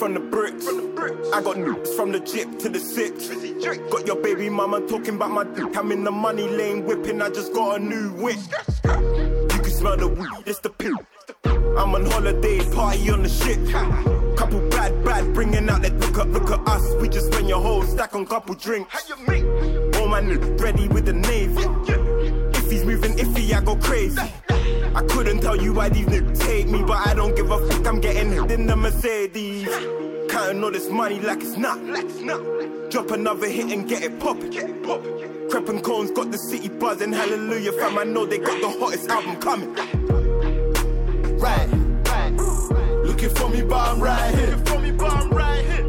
[0.03, 0.67] From the bricks.
[1.33, 3.29] I got nukes from the jip to the six.
[3.29, 5.77] Got your baby mama talking about my dick.
[5.77, 7.23] I'm in the money lane whipping.
[7.23, 8.37] I just got a new whip.
[8.85, 10.99] You can smell the weed, it's the pill.
[11.45, 13.61] I'm on holiday, party on the ship.
[14.37, 16.95] Couple bad, bad, bringing out that look up, look at us.
[17.01, 18.93] We just spend your whole stack on couple drinks.
[19.09, 22.02] All my niggas ready with the navy.
[22.73, 24.19] He's moving iffy, I go crazy.
[24.95, 27.87] I couldn't tell you why these niggas hate me, but I don't give a fuck.
[27.87, 29.69] I'm getting hit in the Mercedes.
[30.31, 31.79] Counting all this money like it's not.
[32.91, 34.51] Drop another hit and get it poppin'.
[35.51, 37.13] Crep and cones got the city buzzing.
[37.13, 37.99] Hallelujah, fam.
[37.99, 39.75] I know they got the hottest album coming.
[41.37, 41.69] Right,
[42.07, 42.33] right.
[43.05, 44.47] Looking for me, but I'm right here.
[44.47, 45.85] Looking for me, but I'm right here.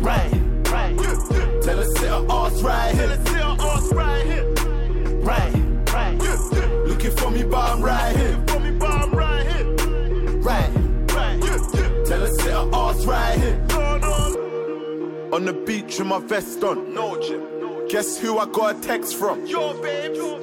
[0.00, 0.32] Right,
[0.72, 0.98] right.
[1.62, 3.06] Tell sit her ass right here.
[3.06, 4.46] Tell her sit her ass right here.
[5.20, 5.54] Right,
[7.10, 8.44] for me, but I'm right here.
[8.46, 9.64] For me, but I'm right here.
[10.38, 10.70] Right,
[11.12, 11.40] right.
[12.06, 13.66] Tell her sit her ass right here.
[15.32, 16.92] On the beach with my vest on.
[16.92, 17.16] No.
[17.88, 19.46] Guess who I got a text from?
[19.46, 19.74] Your.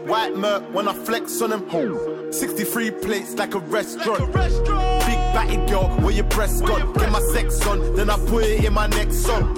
[0.07, 2.31] White Merc when I flex on them.
[2.31, 4.33] 63 plates like a restaurant.
[4.33, 6.93] Big batty girl, where your breasts gone?
[6.93, 9.53] Get my sex on, then I put it in my next song.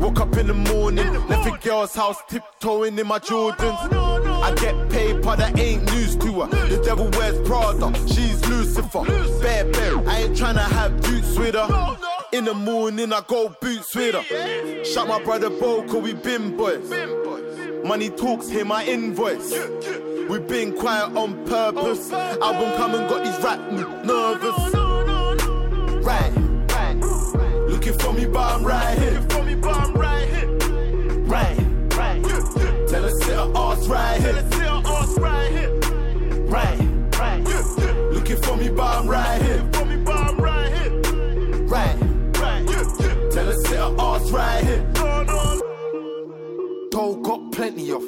[0.00, 3.92] Woke up in the morning, left a girl's house tiptoeing in my Jordans.
[4.42, 6.48] I get paper that ain't news to her.
[6.68, 9.04] The devil wears Prada, she's Lucifer.
[9.42, 11.96] Bear bear, I ain't tryna have boots with her.
[12.32, 14.84] In the morning, I go boots with her.
[14.84, 16.90] Shut my brother Bo, cause we been boys.
[17.84, 19.52] Money talks, hear my invoice.
[20.30, 22.10] We been quiet on purpose.
[22.10, 23.60] Album come and got these rap
[24.04, 24.74] nervous.
[26.02, 26.32] Right,
[26.72, 26.96] right.
[27.68, 29.29] Looking for me, but I'm right here.
[31.30, 31.56] Right,
[31.94, 32.20] right.
[32.88, 34.32] Tell her sit her ass right here.
[34.32, 35.70] Tell her sit her ass right here.
[36.46, 36.78] Right,
[37.20, 37.40] right.
[38.12, 39.58] Looking for me, but I'm right here.
[39.58, 40.90] Looking for me, but I'm right here.
[41.68, 41.96] Right,
[42.36, 42.66] right.
[43.30, 44.84] Tell her sit her ass right here.
[46.90, 48.02] Dough got plenty of.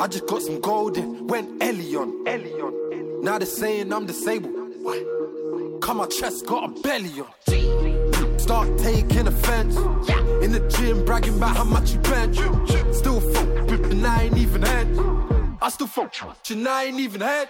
[0.00, 1.28] I just got some gold in.
[1.28, 2.24] Went Elion.
[2.24, 3.22] Elion.
[3.22, 4.52] Now they're saying I'm disabled.
[5.80, 8.03] Come my chest got a belly on.
[8.44, 9.74] Start taking offense.
[10.44, 12.36] In the gym bragging about how much you bench.
[12.94, 14.86] Still fuck with and I ain't even head.
[15.62, 16.14] I still fuck
[16.50, 17.48] and I ain't even head.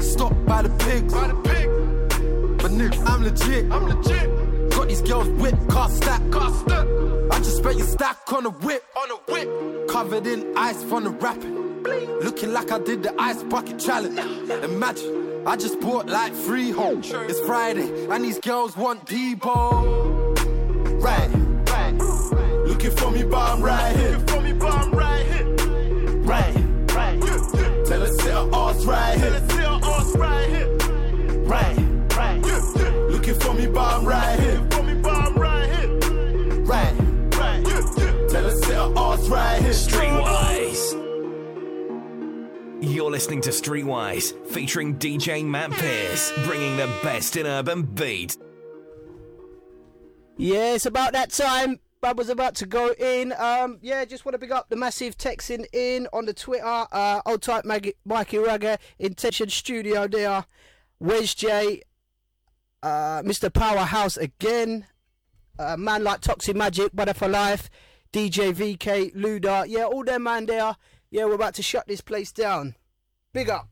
[0.00, 1.12] Stop by the pigs.
[1.12, 3.72] But nigga, I'm legit.
[3.72, 4.70] I'm legit.
[4.70, 6.86] Got these girls whip, car stack, car stack.
[7.32, 9.88] I just spent your stack on a whip, on a whip.
[9.88, 11.82] Covered in ice from the rapping.
[12.22, 14.20] Looking like I did the ice bucket challenge.
[14.62, 17.10] Imagine, I just bought like three homes.
[17.12, 21.02] It's Friday, and these girls want Debo.
[21.02, 21.28] Right,
[21.68, 21.94] right.
[22.64, 24.10] Looking for me, but I'm right here.
[24.10, 25.46] Looking for me, but I'm right here.
[26.22, 26.54] Right,
[26.94, 27.20] right.
[27.20, 29.30] Tell her sit her ass right here.
[29.30, 30.76] Tell her sit her ass right here.
[31.44, 31.81] Right, right.
[42.92, 48.36] You're listening to Streetwise, featuring DJ Matt Pierce, bringing the best in urban beat.
[50.36, 51.80] Yeah, it's about that time.
[52.02, 53.32] Bub was about to go in.
[53.38, 56.86] Um, yeah, just want to big up the massive texting in on the Twitter.
[56.92, 60.44] Uh, old type Mag- Mikey Rugger, Intention Studio there.
[61.00, 61.80] Wes J,
[62.82, 63.50] uh, Mr.
[63.50, 64.84] Powerhouse again.
[65.58, 67.70] Uh, man like Toxic Magic, Butter for Life,
[68.12, 69.64] DJ VK, Luda.
[69.66, 70.76] Yeah, all them man there.
[71.10, 72.74] Yeah, we're about to shut this place down.
[73.32, 73.68] Big up.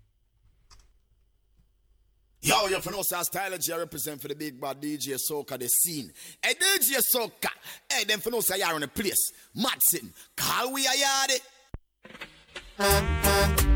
[2.43, 5.69] Yo, you for know say style I represent for the big bad DJ Soca the
[5.69, 6.11] scene.
[6.43, 7.51] Hey DJ Soca,
[7.93, 9.31] hey them for know say you're on the place.
[9.55, 10.93] Madsen, call we a
[12.79, 13.71] yard.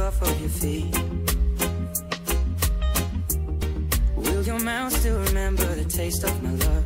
[0.00, 0.94] off of your feet?
[4.16, 6.84] Will your mouth still remember the taste of my love?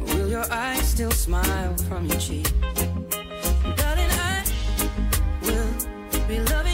[0.00, 2.50] Will your eyes still smile from your cheek?
[3.76, 4.44] Darling, I
[5.42, 6.67] will be loving.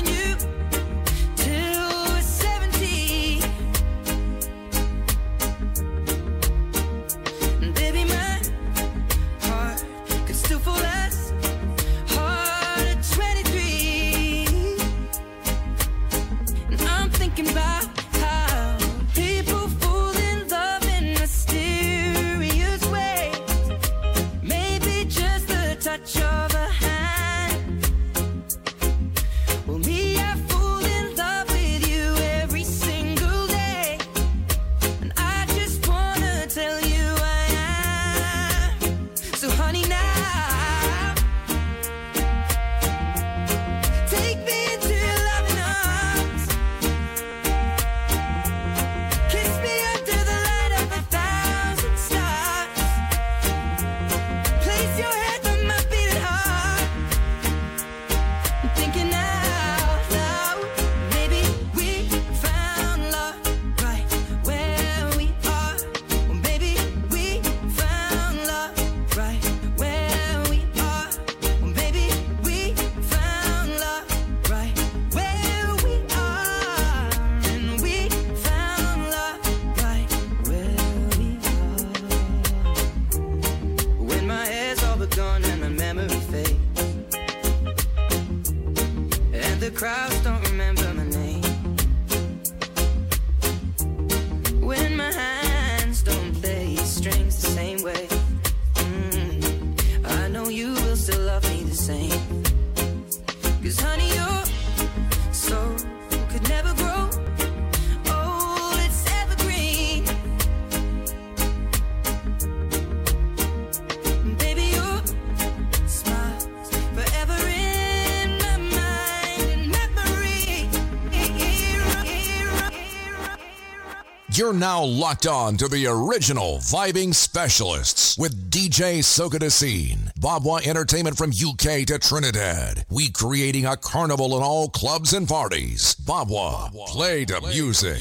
[124.59, 131.31] now locked on to the original vibing specialists with DJ Soka Scene, Babwah Entertainment from
[131.31, 132.85] UK to Trinidad.
[132.91, 135.95] We creating a carnival in all clubs and parties.
[135.97, 137.99] Babwah, play the music.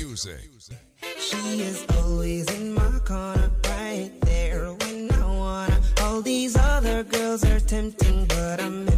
[1.18, 5.82] She is always in my corner, right there when I wanna.
[6.02, 8.93] All these other girls are tempting, but I'm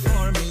[0.00, 0.49] for me.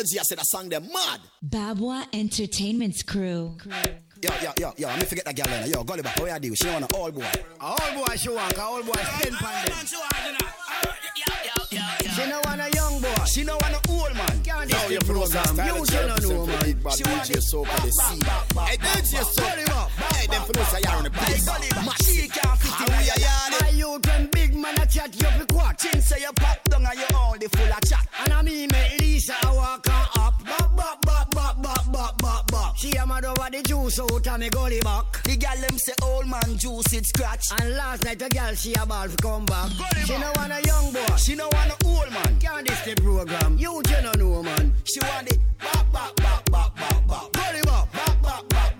[0.00, 1.20] energy I said I sang them mad.
[1.46, 3.56] Babwah Entertainment's crew.
[3.58, 3.72] crew.
[4.22, 5.66] Yo, yo, yo, yo, let me forget that girl.
[5.66, 6.54] Yo, Gulliver, how you do?
[6.54, 7.24] She want an old boy.
[7.60, 9.66] Old boy she want, Old boy spend pan
[12.14, 13.24] She no want a young boy.
[13.24, 14.42] She don't want an old man.
[14.42, 15.56] Can't now your program.
[15.56, 16.60] You don't know, man.
[16.96, 18.20] She want DJ Soap at the sea.
[18.60, 19.44] Hey, DJ Soap.
[20.12, 21.99] Hey, them for no say you're on the bike.
[34.40, 35.22] Me gully back.
[35.24, 37.44] The gal them say old man juice it scratch.
[37.60, 39.70] And last night a gal she a ball for come back.
[40.06, 41.16] She no want a young boy.
[41.16, 42.38] She no want a old man.
[42.40, 43.58] Can't this the program?
[43.58, 44.72] You you no know man.
[44.84, 47.32] She want it back back back back back back.
[47.32, 48.79] Gully back back back back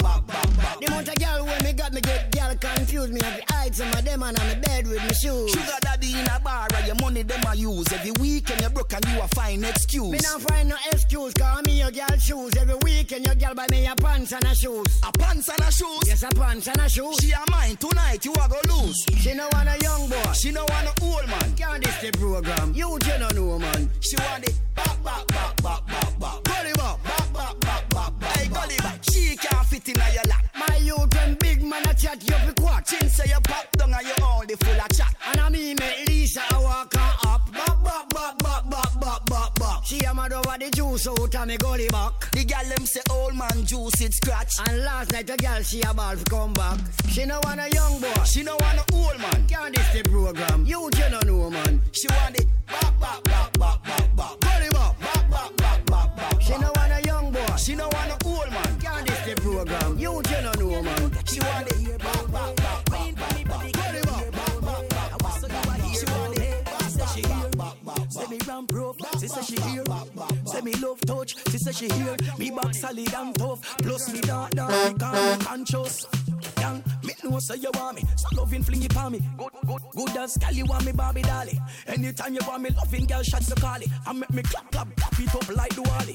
[1.10, 3.20] The of gal when me got me get gal confused me.
[3.22, 5.50] Have to hide some of them and I'm in bed with me shoes.
[5.50, 7.92] Sugar daddy in a bar and your money them a use.
[7.92, 10.12] Every weekend you broke and you a fine excuse.
[10.12, 12.56] Me not find no excuse, cause me your girl shoes.
[12.56, 15.00] Every weekend your girl buy me a pants and a shoes.
[15.02, 16.00] A pants and a shoes?
[16.06, 17.16] Yes, a pants and a shoes.
[17.20, 19.04] She a mine tonight, you a go lose.
[19.18, 20.32] She no want a young boy.
[20.34, 21.54] She no want a old man.
[21.56, 22.72] Can't this the program?
[22.74, 23.90] You you no know man.
[24.00, 26.42] She want it back back back back back back.
[26.44, 27.02] Gully back.
[27.02, 27.89] Back back back
[28.68, 29.00] back back.
[29.10, 30.44] She can't fit in your lap.
[30.54, 32.86] My youth when big man a chat you fi quack.
[32.86, 35.14] Chin say you pop down and you only full of chat.
[35.26, 37.52] And a me make Lisa a walk her up.
[37.52, 39.84] Back back back back back back back back.
[39.84, 42.30] She a mad over the juice out of me gully back.
[42.32, 44.52] The gal them say old man juice it scratch.
[44.66, 46.78] And last night a gal she a ball come back.
[47.08, 48.24] She no want a young boy.
[48.24, 49.46] She no want a old man.
[49.48, 50.64] Can't this the program?
[50.64, 51.80] You you no know man.
[51.92, 54.40] She want it back back back back back back.
[54.40, 54.98] Gully back.
[55.00, 55.59] Back back
[57.60, 58.80] She no want a old man.
[58.80, 59.98] Can't this the program?
[59.98, 61.12] You you no know man.
[61.26, 63.72] She want it back back back back back back.
[63.72, 64.30] Gully back.
[68.08, 69.84] Say me ram proof, she say she here.
[70.46, 72.16] Say me love touch, she say she here.
[72.38, 76.06] Me back solid and tough, plus me dark dark, me calm conscious.
[76.58, 79.20] Young, me know say you want me, so loving fling it me.
[79.36, 81.60] Good, good, good as gal you want me Barbie dolly.
[81.86, 83.88] Anytime you want me loving girl, shots the call it.
[84.06, 86.14] I make me clap clap clap it up like the wally.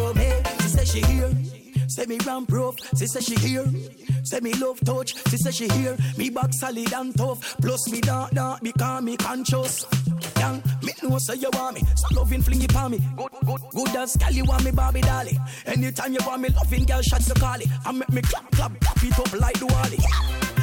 [2.01, 3.65] Say me ram proof, she say she here.
[4.23, 5.95] Say me love touch, she say she here.
[6.17, 9.85] Me back solid and tough, plus me dark dark because me conscious.
[10.39, 12.97] Young, me know say you want me, so loving fling it me.
[13.15, 15.37] Good, good, good as gal you want me Barbie dolly.
[15.67, 17.67] Anytime you want me loving girl, shots the call it.
[17.85, 19.99] I make me clap clap clap it up like the wally.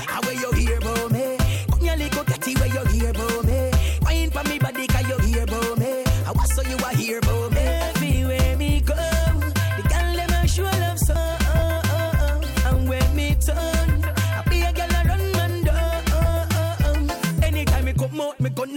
[0.08, 1.36] How where you here, bro me?
[1.70, 3.70] Come here, little catty, where you here, bro me?
[4.02, 6.02] Wine for me body, cause you here, bro me?
[6.26, 7.57] I was so you are here, bro me?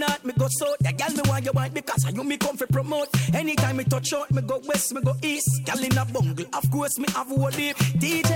[0.02, 0.78] Out, me go go south.
[0.80, 3.08] The girl me want you want because I you me come for promote.
[3.34, 5.64] Anytime me touch out, me go west, me go east.
[5.64, 7.76] Girl in a bungle, of course me have one deep.
[8.02, 8.30] DJ,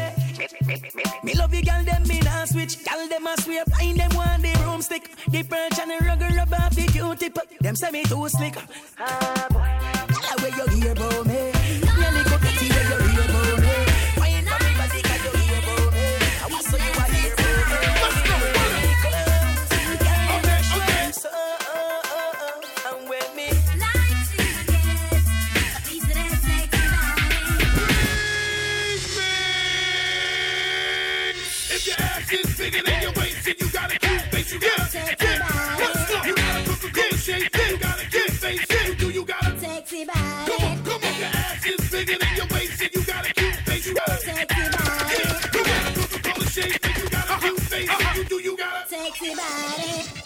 [1.25, 2.85] me, love you, girl them me nah switch.
[2.85, 6.55] Girl them a swear blind, them want the broomstick, the perch and the rubber rub
[6.55, 7.39] off the Q-tip.
[7.61, 8.57] Them say me too slick.
[8.99, 11.53] Ah boy, girl where you here, bro me?
[11.83, 13.06] You little kitty where you
[49.19, 50.26] Sexy body.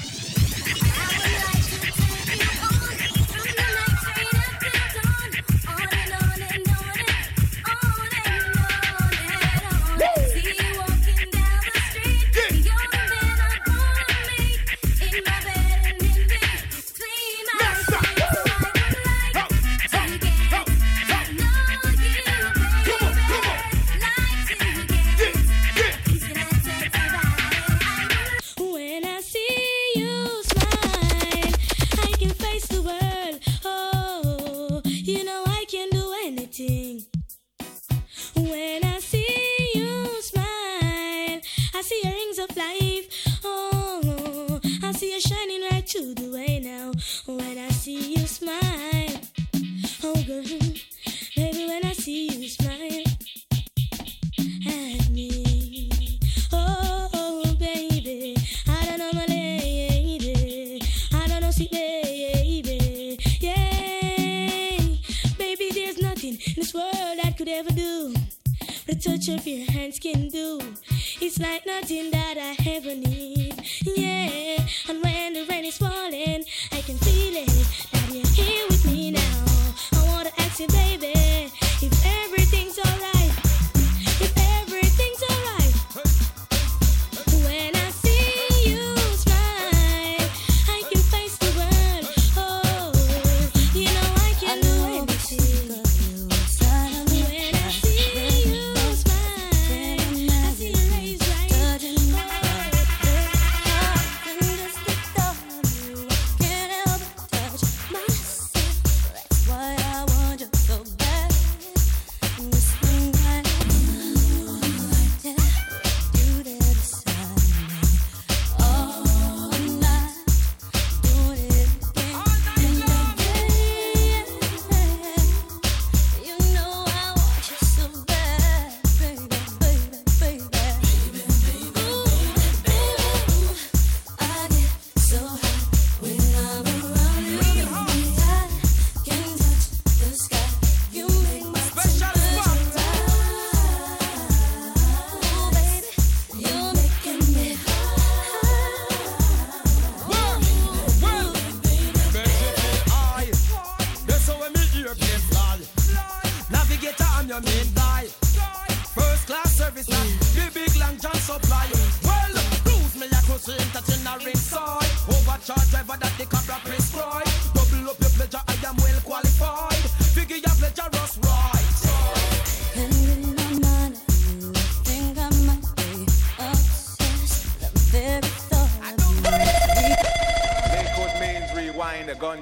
[47.37, 49.21] when I see you smile.
[50.03, 50.43] Oh, girl,
[51.37, 53.05] baby, when I see you smile
[54.67, 56.19] at me.
[56.53, 58.37] Oh, baby,
[58.69, 60.81] I don't know my lady.
[61.13, 63.19] I don't know, see, baby.
[63.41, 64.79] Yeah,
[65.39, 68.15] baby, there's nothing in this world I could ever do.
[68.87, 70.61] The touch of your hands can do.
[71.21, 73.55] It's like nothing that I ever need.
[73.85, 75.80] Yeah, and when the rain is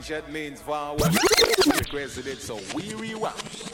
[0.09, 1.15] gunshot means forward.
[1.67, 3.68] Requested it, so we rewind.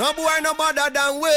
[0.00, 1.28] No boy no better than we.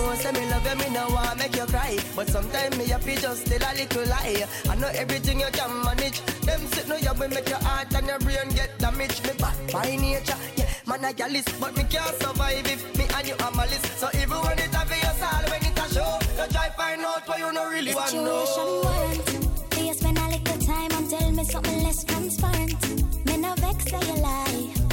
[0.00, 1.98] Oh, say me love you, me no want make you cry.
[2.16, 4.46] But sometimes me happy just tell a little lie.
[4.70, 6.22] I know everything you can manage.
[6.40, 9.22] Them sit no you will make your heart and your brain get damaged.
[9.26, 13.04] Me bad by nature, yeah, man I got list, but me can't survive if me
[13.16, 13.84] and you are my list.
[14.00, 17.28] So even when it have your style, when it a show, you try find out
[17.28, 18.80] what you no really want to Situation know.
[18.82, 19.70] warrant.
[19.72, 23.26] Do you spend a little time and tell me something less transparent?
[23.26, 24.45] Me no vex say you lie.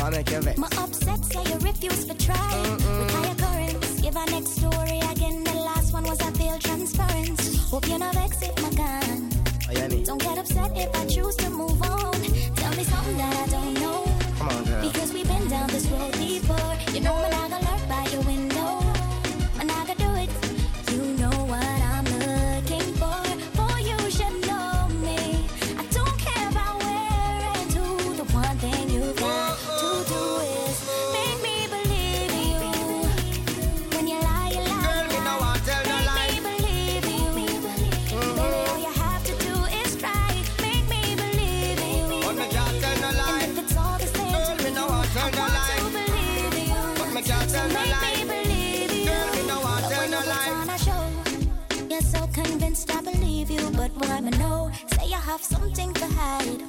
[0.04, 0.58] I make you vex.
[0.58, 2.62] My upset say you refuse to try.
[3.00, 5.46] With higher currents, give a next story again.
[5.46, 7.70] The last one was a failed transference.
[7.72, 9.30] Hope you no vex if my gun.
[10.04, 12.12] Don't get upset if I choose to move on.
[12.12, 14.04] Tell me something that I don't know.
[14.38, 14.82] Come on, girl.
[14.82, 16.74] Because we've been down this road before.
[16.94, 18.53] You know when I go lurk by your window.
[55.34, 56.60] have something to hide.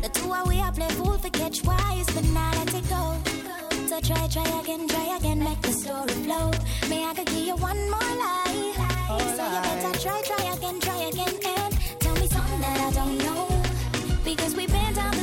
[0.00, 3.04] The two are we are play fool for catch wise, but now let it go.
[3.88, 6.52] So try, try again, try again, make the story flow.
[6.88, 8.72] May I could give you one more lie.
[9.36, 13.18] So you better try, try again, try again, and tell me something that I don't
[13.26, 13.62] know.
[14.24, 15.19] Because we've been down.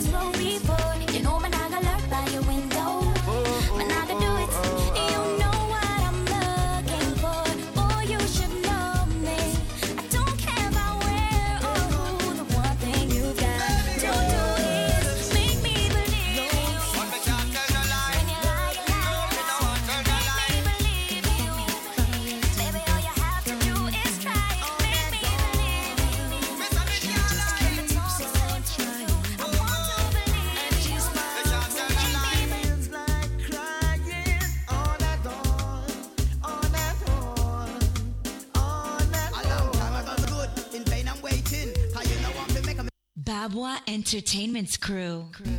[43.47, 45.29] Abwa Entertainment's crew.
[45.31, 45.56] crew.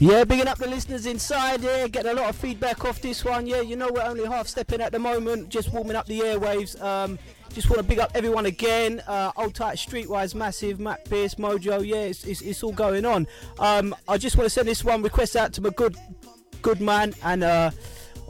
[0.00, 3.24] Yeah, bigging up the listeners inside here, yeah, getting a lot of feedback off this
[3.24, 3.48] one.
[3.48, 6.80] Yeah, you know we're only half stepping at the moment, just warming up the airwaves.
[6.80, 7.18] Um,
[7.52, 9.02] just want to big up everyone again.
[9.08, 11.84] Uh, old tight streetwise, massive Matt Pierce, Mojo.
[11.84, 13.26] Yeah, it's, it's, it's all going on.
[13.58, 15.96] Um, I just want to send this one request out to my good
[16.62, 17.70] good man and uh,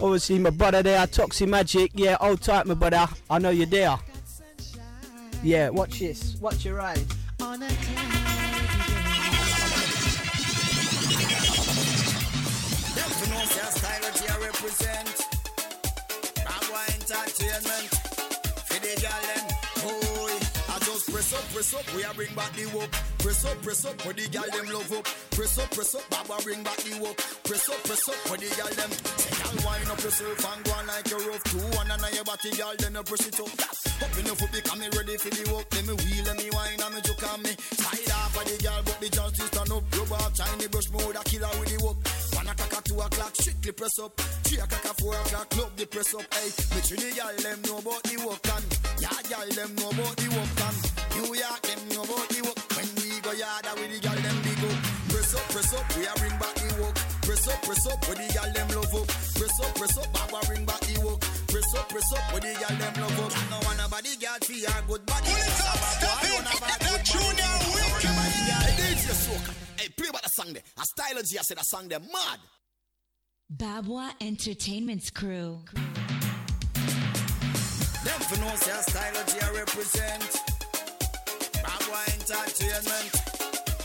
[0.00, 1.90] obviously my brother there, Toxy Magic.
[1.94, 3.06] Yeah, old tight, my brother.
[3.28, 3.98] I know you're there.
[5.42, 6.36] Yeah, watch this.
[6.40, 7.04] Watch your eyes.
[17.42, 17.88] entertainment.
[18.68, 19.44] For the girl them,
[19.82, 20.34] boy.
[20.68, 22.90] I just press up, press up, we a bring back the work.
[23.18, 25.04] Press up, press up, for the girl them love up.
[25.30, 27.16] Press up, press up, Baba bring back the work.
[27.44, 28.90] Press up, press up, for the girl them.
[28.90, 31.44] Say, girl, wind up yourself and go on like you're rough.
[31.44, 33.50] Two one and your body, girl, then you press it up.
[33.98, 35.66] Up in the foot because me ready for the work.
[35.74, 37.52] Let me wheel let me wine and me joke and me.
[37.74, 39.82] Side off for the girl, but the chance to stand up.
[39.94, 41.98] Rubber, shiny brush mode, I killer with the work.
[42.48, 44.16] One o'clock, two o'clock, strictly press up.
[44.48, 46.24] Three o'clock, four o'clock, club the press up.
[46.32, 48.64] Hey, me three the girl them know about the work done.
[48.96, 50.76] Yeah, girl them know about the work done.
[51.12, 52.56] New York them know about the work.
[52.72, 54.80] When we go yard, we the girl them big up.
[55.12, 56.96] Press up, press up, we are bring back the work.
[57.20, 59.08] Press up, press up, with the girl them love up.
[59.36, 61.20] Press up, press up, Baba bring back the work.
[61.52, 63.32] Press up, press up, with the girl them love up.
[63.36, 65.36] I don't want nobody girl feel good body.
[70.38, 70.62] Hey, play about the song there.
[70.76, 72.40] A stylogy, I said a song there, mad.
[73.56, 75.60] Babwah Entertainment's crew.
[78.04, 80.22] Them for know say a stylogy I represent.
[81.64, 83.10] Babwah Entertainment.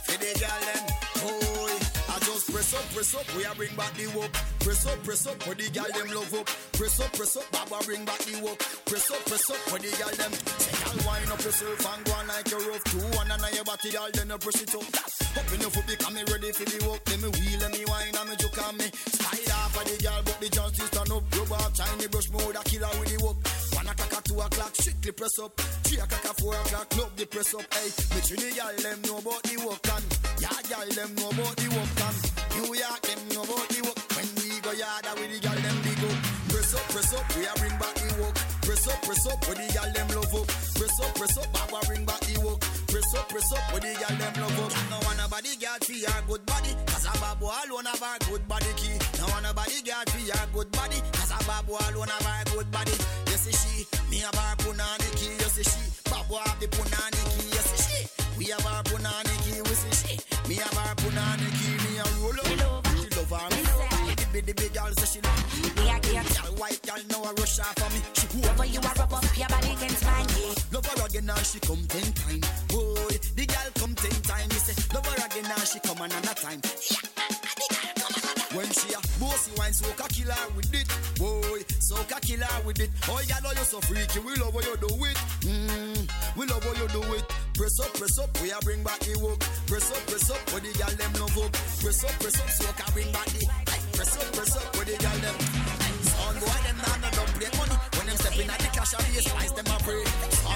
[0.06, 0.84] For the girl them.
[1.24, 1.74] Boy,
[2.10, 4.32] I just press up, press up, we a bring back the work.
[4.60, 6.48] Press up, press up, for the girl them love up.
[6.74, 8.60] Press up, press up, Baba bring back the work.
[8.86, 10.73] Press up, press up, for the girl them.
[10.94, 12.84] Girl, wind up yourself and go on like you're rough.
[12.86, 14.86] Two and your body, girl, then you press it up.
[15.34, 17.02] Up in your foot, become me ready for the work.
[17.10, 18.88] Let me wheel, let me wine, and me joke on me.
[18.94, 21.24] Slide off of the girl, but the justice stand up.
[21.34, 23.38] Rub off, shiny brush mode, a killer with the work.
[23.74, 25.54] One o'clock two o'clock, strictly press up.
[25.58, 27.66] Three o'clock four o'clock, club the press up.
[27.74, 30.06] Hey, me three the girl them know about the work and
[30.46, 32.18] yeah, girl them know about the work and
[32.54, 34.00] New York them know about the work.
[34.14, 36.18] When we go yard with the girl them big up.
[36.54, 38.13] Press up, press up, we a bring back the.
[38.84, 40.48] Press up, press up, with the girl them love up.
[40.76, 42.60] Press up, press up, Baba bring back the work.
[42.92, 44.72] Press up, press up, with the girl them love up.
[44.92, 48.44] No one the girl for your good body, cause a babu alone have a good
[48.44, 49.00] body key.
[49.24, 52.68] No one the girl for your good body, cause a babu alone have a good
[52.76, 52.92] body.
[53.32, 55.32] You see she, me have our punani key.
[55.32, 55.80] You see she,
[56.12, 57.56] babu have the punani key.
[57.56, 58.00] You see she,
[58.36, 59.64] we have our punani key.
[59.64, 60.14] We see she,
[60.52, 61.72] me have our punani key.
[61.88, 63.64] Me a roll up, she love her me.
[64.20, 65.40] The big, the big girl say she love
[65.72, 65.88] me.
[65.88, 68.23] a girl, white girl now a rush off for me.
[68.64, 70.26] Whoever you are, rub up your body against mine.
[70.40, 70.54] Yeah.
[70.72, 72.40] Love her again now she come ten time.
[72.72, 74.48] Boy, the girl come ten time.
[74.48, 76.62] Me say love her again now she come another time.
[78.56, 80.88] When she a bossy wine, so ka kill with it.
[81.20, 82.90] Boy, so ka kill with it.
[83.10, 84.20] Oh, yeah, know you so freaky.
[84.20, 85.18] We love how you do it.
[85.44, 86.08] Mm,
[86.38, 87.26] we love how you do it.
[87.56, 89.40] Press up, press up, we a bring back the work.
[89.68, 91.52] Press up, press up, for the girl them love up.
[91.84, 93.46] Press up, press up, so ka bring back the.
[93.92, 95.53] Press up, press up, for the girl them.
[98.34, 100.04] Step in the cash and bass, lines them a pray.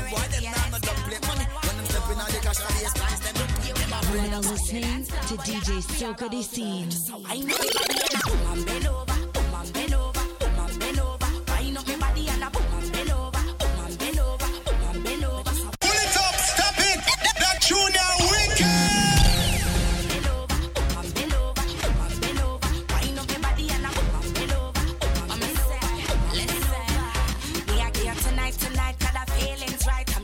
[0.09, 1.45] Boy, them nah no don't play money.
[1.63, 3.71] When them step in the cash and bass, lines them a pray.
[3.73, 6.89] Them a You're now listening to DJ Soka Scene.
[7.25, 9.26] I know it,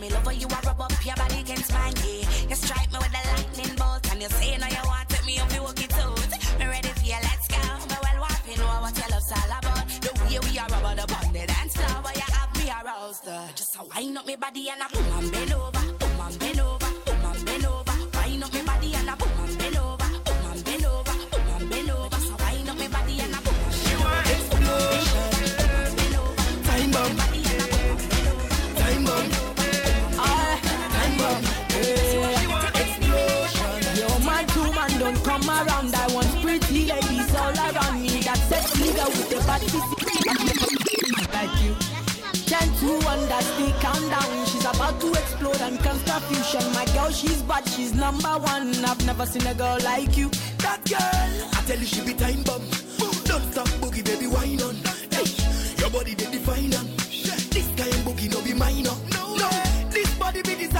[0.03, 2.49] me love how you are rub up your body against mine, yeah.
[2.49, 5.39] You strike me with a lightning bolt, and you say now you want take me
[5.39, 6.31] up, you walk it out.
[6.59, 7.61] Me ready for you, let's go.
[7.89, 9.85] Me well want know what your love's all about.
[10.03, 13.27] The way we are rubber the bond, the dance floor, where you have me aroused.
[13.27, 13.47] Uh.
[13.55, 15.92] Just a wind up me body and a boom and bend over,
[35.43, 35.95] come around.
[35.95, 38.21] I want pretty ladies all around me.
[38.21, 39.67] That sexy girl with the body
[41.33, 41.75] like you.
[42.45, 44.45] Ten to one, that's the countdown.
[44.45, 46.71] She's about to explode and cause confusion.
[46.73, 48.73] My girl, she's bad, she's number one.
[48.85, 50.29] I've never seen a girl like you.
[50.59, 52.61] That girl, I tell you she be time bomb.
[53.25, 54.75] Don't stop boogie, baby, wine on.
[55.11, 55.27] Hey,
[55.79, 56.87] your body they define on.
[57.53, 58.95] This kind boogie no be minor.
[59.15, 59.49] No, no,
[59.89, 60.72] this body be designer.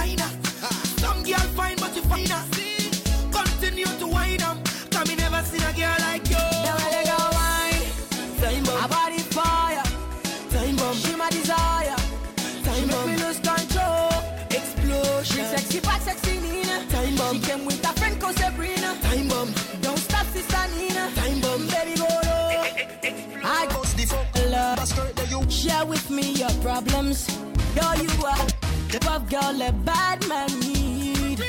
[26.74, 27.28] Problems.
[27.76, 28.46] Girl, you are
[28.90, 31.40] the type of girl a bad man need.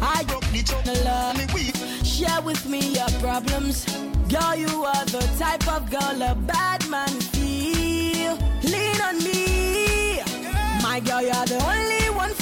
[0.00, 0.40] I go
[1.04, 1.36] love.
[2.02, 3.84] Share with me your problems.
[4.32, 8.34] Girl, you are the type of girl a bad man feel.
[8.72, 10.22] Lean on me.
[10.82, 12.32] My girl, you're the only one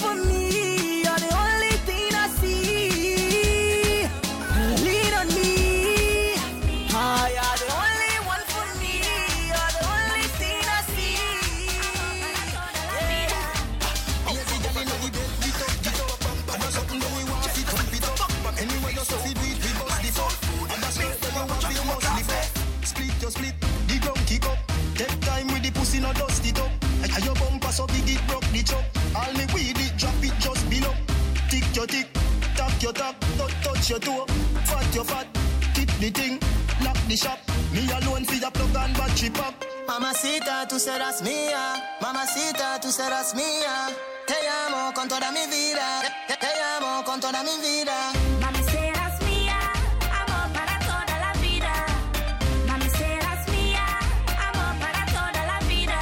[33.89, 34.27] touch your toe.
[34.65, 35.27] Fat your fat,
[35.75, 36.39] keep the thing,
[36.85, 37.39] lock the shop.
[37.73, 39.55] Me alone for your plug and battery pop.
[39.87, 41.57] Mamacita, tú serás mía.
[41.57, 41.99] Ah.
[42.01, 43.67] Mamacita, tú serás mía.
[43.67, 43.91] Ah.
[44.27, 44.35] Te
[44.67, 46.03] amo con toda mi vida.
[46.29, 48.13] Te, te amo con toda mi vida.
[48.41, 49.59] Mami, serás mía,
[50.21, 51.73] amor para toda la vida.
[52.67, 53.85] Mami, serás mía,
[54.49, 55.99] amor para toda la vida.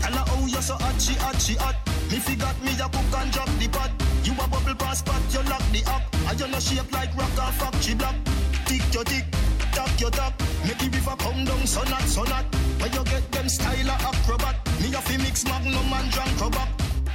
[0.00, 1.76] Tell her oh, how you so hot, she hot, she hot.
[2.10, 3.90] Me forgot me a cook and drop the pot.
[4.22, 6.13] You a bubble pass pot, you lock the up.
[6.28, 8.14] And you no shape like rock or factory block.
[8.66, 9.24] Tick your tick,
[9.72, 10.32] tap your tap.
[10.64, 12.44] Make the river come down, so not, so not.
[12.80, 14.56] Where you get them style of acrobat.
[14.80, 16.68] Me a fi mix magnum and drunk crab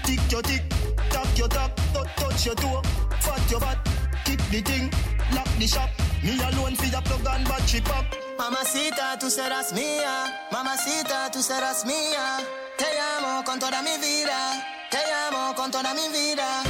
[0.03, 0.63] Tick your tick,
[1.09, 2.81] tap your tap, touch, touch your toe,
[3.19, 3.77] fat your fat.
[4.25, 4.91] Keep the thing,
[5.35, 5.89] lock the shop.
[6.23, 8.05] Me alone for your plug and battery pop.
[8.37, 10.47] Mamacita, tú serás mía.
[10.51, 12.39] Mamacita, tú serás mía.
[12.77, 12.85] Te
[13.17, 14.65] amo con toda mi vida.
[14.89, 14.97] Te
[15.27, 16.63] amo con toda mi vida.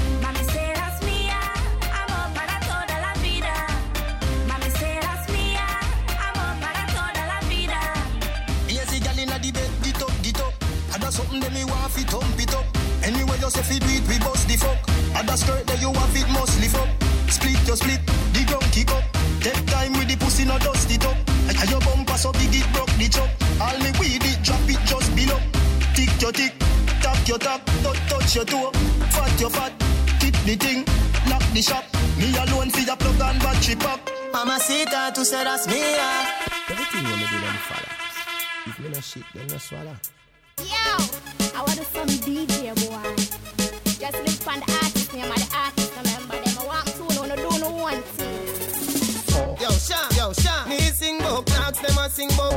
[11.19, 12.65] Something that me want fi thump it up.
[13.03, 14.79] Anyway you say fi do it, we bust the fuck.
[15.19, 16.89] Ada skirt that you want it must lift up.
[17.27, 18.01] Split your split,
[18.31, 19.03] the ground kick up.
[19.43, 21.17] Take time with the pussy, no dust it up.
[21.49, 23.29] And your bumper so big it broke the chop.
[23.59, 25.39] All me weed it, drop it just below.
[25.95, 26.53] Tick your tick,
[27.03, 28.71] tap your tap, touch touch your toe.
[29.11, 29.73] Fat your fat,
[30.21, 30.79] keep the thing,
[31.27, 31.83] lock the shop.
[32.15, 33.99] Me alone fi your plug and battery pop.
[34.31, 36.07] Mamacita, tú serás mía.
[36.69, 37.91] Everything when me do them follow.
[38.67, 40.18] If me no shit, then no swallow.
[40.67, 40.91] Yo,
[41.55, 43.15] I want some DJ boy.
[43.99, 45.91] Just look for the artist name the artist.
[45.97, 46.57] Remember them.
[46.59, 49.59] I want two, no, no, do no one thing.
[49.59, 52.53] Yo, Sha, yo, Sha, me sing book, knocks them a sing book.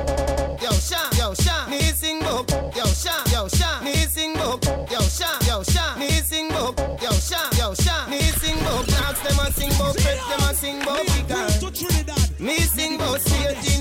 [0.60, 2.50] Yo, Sha, yo, Sha, me sing book.
[2.74, 4.64] Yo, Sha, yo, Sha, me sing book.
[4.90, 6.78] Yo, Sha, yo, Sha, me sing book.
[7.00, 10.54] Yo, Sha, yo, Sha, me sing book, knocks them a sing book, prep them a
[10.54, 11.02] sing book.
[12.42, 13.71] Me sing bout straight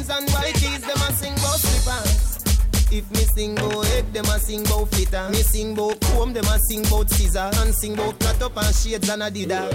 [2.92, 5.30] If me sing bout head, them a sing bout flitter.
[5.30, 7.50] Me sing bout comb, them a sing bout scissor.
[7.64, 9.72] And sing bout cut up and shades and Adidas.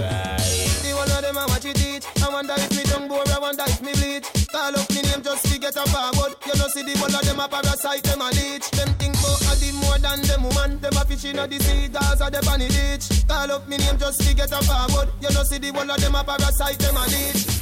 [0.85, 2.05] The one of them a watch it teach.
[2.21, 4.29] I wonder if me tongue bore, I wonder if me bleach.
[4.53, 6.37] Call up me name just to get a forward.
[6.45, 8.69] You know see the one of them a parasite, them a leech.
[8.77, 10.77] Them think bout a did more than them woman.
[10.77, 13.25] Them a fish in the sea, cause a the bunny ditch.
[13.25, 15.09] Call up me name just to get a forward.
[15.25, 17.56] You know see the one of them a parasite, them a leech.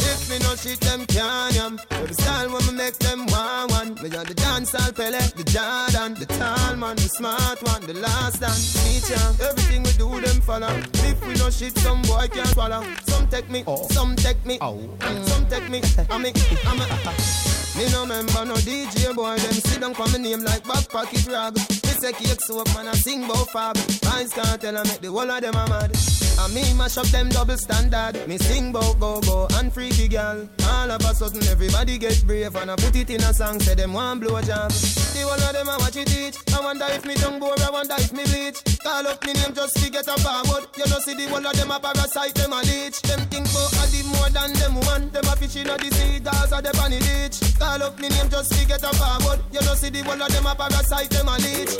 [0.00, 3.94] If me no shit them can yam Every style when me make them one one.
[4.02, 7.94] Me on the dance all Pele, the Jordan The tall man, the smart one, the
[7.94, 8.76] last dance.
[8.80, 10.72] Feature, everything we do them follow.
[11.08, 12.82] If we no shit some boy can't swallow.
[13.06, 14.58] Some take me, some take me.
[14.58, 15.80] Mm, Some take me,
[16.10, 16.32] I me,
[16.66, 19.36] I me Me no member no DJ boy.
[19.36, 22.88] Them sit down for me name like back pocket rag Me say cake soap man
[22.88, 23.76] I sing bout fab.
[24.14, 25.96] Eyes can't tell I make the whole of them a mad
[26.40, 28.26] and me mash up them double standard.
[28.26, 30.48] Me sing bout go go and freaky girl.
[30.64, 33.60] All of a sudden everybody get brave and I put it in a song.
[33.60, 34.70] Say them one blow job.
[34.70, 36.36] The one of them I watch it teach.
[36.54, 37.58] I wonder if me tongue bore.
[37.60, 38.62] I wonder if me bleach.
[38.82, 40.66] Call up me name just to get a forward.
[40.76, 42.34] You know see the one of them a parasite.
[42.34, 43.02] Them a leech.
[43.02, 45.10] Them think bout a did more than them woman.
[45.10, 46.20] Them a fish in the sea.
[46.20, 47.58] Cause the ditch.
[47.58, 49.40] Call up me name just to get a forward.
[49.52, 51.10] You know see the one of them a parasite.
[51.10, 51.74] Them a leech.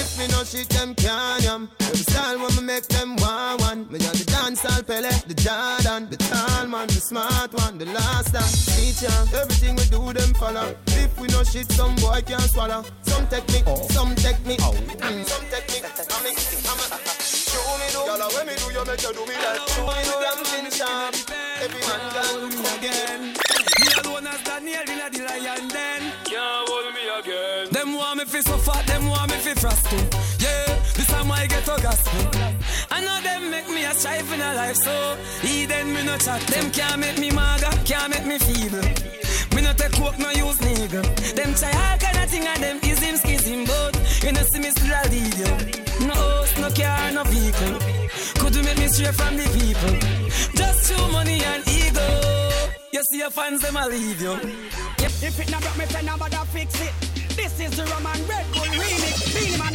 [0.00, 1.70] If me no shit them can yam.
[1.80, 3.86] Every style when me make them one one.
[3.90, 7.86] Me on the dance all Pele, the Jordan, the tall man, the smart one, the
[7.86, 8.66] last dance.
[8.66, 10.74] Teacher, everything we do them follow.
[10.86, 12.84] If we no shit, some boy can't swallow.
[13.02, 15.84] Some technique, some technique, mm, some technique.
[15.86, 18.00] I mean, I'm a show me do.
[18.08, 19.58] Y'all when me do, you make you do me that.
[19.70, 21.14] Show me do them thing sharp.
[21.62, 23.22] Every man can do me again.
[23.80, 26.02] Me alone as Daniel in a the lion den.
[26.24, 27.68] Can't hold me again.
[27.70, 30.39] Them want me fi so fat, them want me fi frosty.
[31.22, 36.16] I know them make me a strive in a life, so he then me no
[36.16, 36.40] chat.
[36.48, 38.80] Them can't make me maga, can't make me feeble.
[39.54, 41.02] Me no take coke, no use nigga.
[41.34, 43.94] Them try all kind of thing and them is him skizim, but
[44.24, 46.06] you know see me still a lead you.
[46.06, 47.78] No house, no car, no vehicle.
[48.40, 49.94] Could you make me stray from the people?
[50.56, 52.08] Just show money and ego.
[52.92, 54.32] You see your fans, them a leave you.
[54.98, 56.92] If it not broke me, friend, nobody fix it.
[57.36, 59.34] This is the Roman Red Bull remix.
[59.34, 59.74] Beenie Man,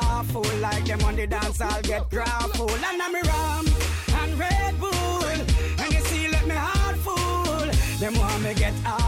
[0.21, 0.59] awful.
[0.59, 2.71] Like them on the dance, I'll get grappled.
[2.71, 3.65] And I'm rum
[4.19, 5.25] and Red Bull.
[5.81, 7.67] And you see, let me heart full.
[7.99, 9.00] Them want me get out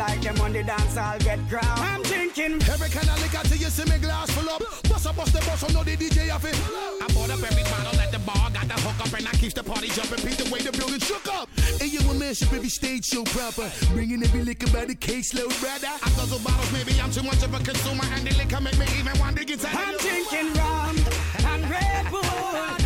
[0.00, 1.78] like them on the dance, I'll get ground.
[1.92, 4.62] I'm drinking Every kind of liquor till you see me glass full up.
[4.88, 6.56] Bust up, bust the bus, so know the DJ have it.
[7.04, 9.52] I bought up every bottle at the bar, got the hook up, and I keep
[9.52, 10.24] the party jumping.
[10.24, 11.48] Beat the way the building shook up.
[11.80, 13.70] And you a man should every stage show proper.
[13.92, 15.92] Bringing every liquor by the caseload, brother.
[15.92, 18.86] I guzzle bottles, maybe I'm too much of a consumer, and the liquor make me
[18.98, 20.96] even want to get I'm drinking rum
[21.44, 22.79] and Red Bull.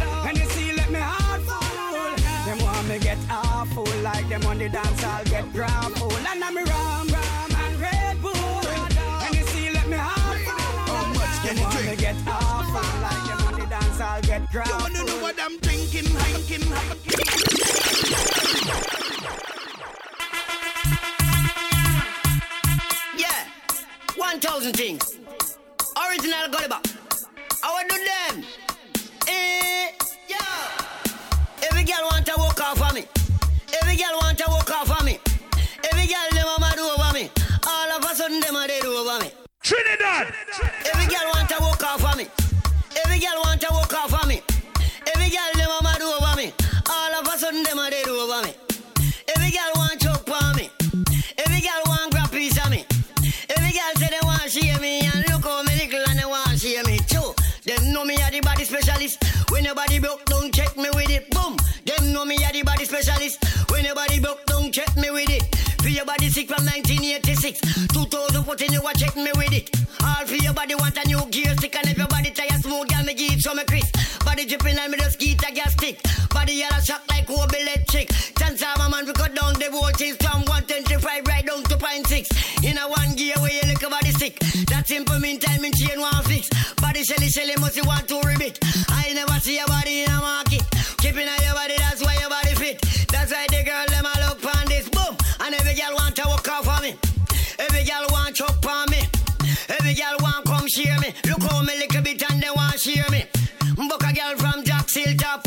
[4.04, 6.12] Like them on the dance, I'll get grapple.
[6.14, 8.34] And I'm rum, rum and Red Bull.
[8.34, 11.14] And you see, let me heart full.
[11.44, 14.74] Them want me get awful like them on the dance, I'll get grapple.
[14.74, 17.24] You wanna know what I'm drinking, drinking, drinking.
[23.16, 23.48] Yeah,
[24.16, 25.18] 1,000 things.
[25.96, 26.80] Original Gulliver.
[27.62, 28.44] I want do them.
[29.28, 29.92] Eh,
[30.28, 31.68] yeah.
[31.70, 33.13] Every girl want to walk off of me.
[33.94, 35.20] Every girl want to walk off of me.
[35.92, 37.30] Every girl them a mad over me.
[37.64, 39.30] All of a sudden them a dead over me.
[39.62, 40.34] Trinidad.
[40.92, 42.26] Every girl want to walk off of me.
[43.04, 44.42] Every girl want to walk off of me.
[45.14, 46.52] Every girl them a mad over me.
[46.90, 48.54] All of a sudden them a dead over me.
[49.30, 50.68] Every girl want choke on me.
[51.38, 52.84] Every girl want grab piece of me.
[53.46, 56.58] Every girl say they want share me and look how me little and they want
[56.58, 57.30] share me too.
[57.62, 59.22] Them know me a the body specialist.
[59.50, 60.90] When your body broke, don't check me
[64.74, 65.46] check me with it.
[65.82, 67.62] For your body sick from 1986.
[67.94, 69.70] 2014 you a check me with it.
[70.02, 72.88] All for your body want a new gear stick and if your body tire smooth,
[72.88, 73.86] girl me give some me Chris.
[74.24, 76.02] Body dripping and me just get a gas stick.
[76.30, 78.10] Body yellow shock like Kobe electric.
[78.34, 82.06] Chance of a man we cut down the voltage from 125 right down to point
[82.08, 82.26] six.
[82.64, 84.40] In a one gear where you look a body sick.
[84.74, 86.50] That simple meantime in chain one fix.
[86.82, 88.58] Body shelly shelly must you want to ribbit.
[98.34, 98.98] Want chop on me.
[99.68, 101.14] Every girl want come share me.
[101.26, 103.26] Look how me little bit and they want share me.
[103.76, 105.46] Book a girl from Jack Hilltop.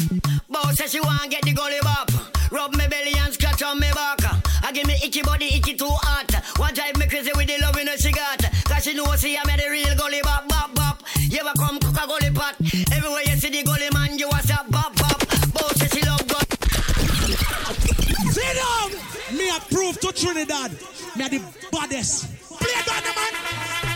[0.50, 2.10] Boss says she want get the gully bop.
[2.50, 4.20] Rub me belly and scratch on me back.
[4.64, 6.32] I give me icky body, icky too hot.
[6.60, 8.40] One drive me crazy with the love in she got.
[8.64, 11.04] Cause she know see I'm the real gully bop, bop, bop.
[11.20, 12.56] You ever come cook a gully pot?
[12.94, 15.20] Everywhere you see the gully man, you a stop, bop, bop.
[15.52, 16.46] Boss says she love gun.
[18.32, 18.92] Sit down.
[19.36, 20.72] Me approve to Trinidad.
[21.18, 22.47] Me the baddest.
[22.68, 23.87] Play the man.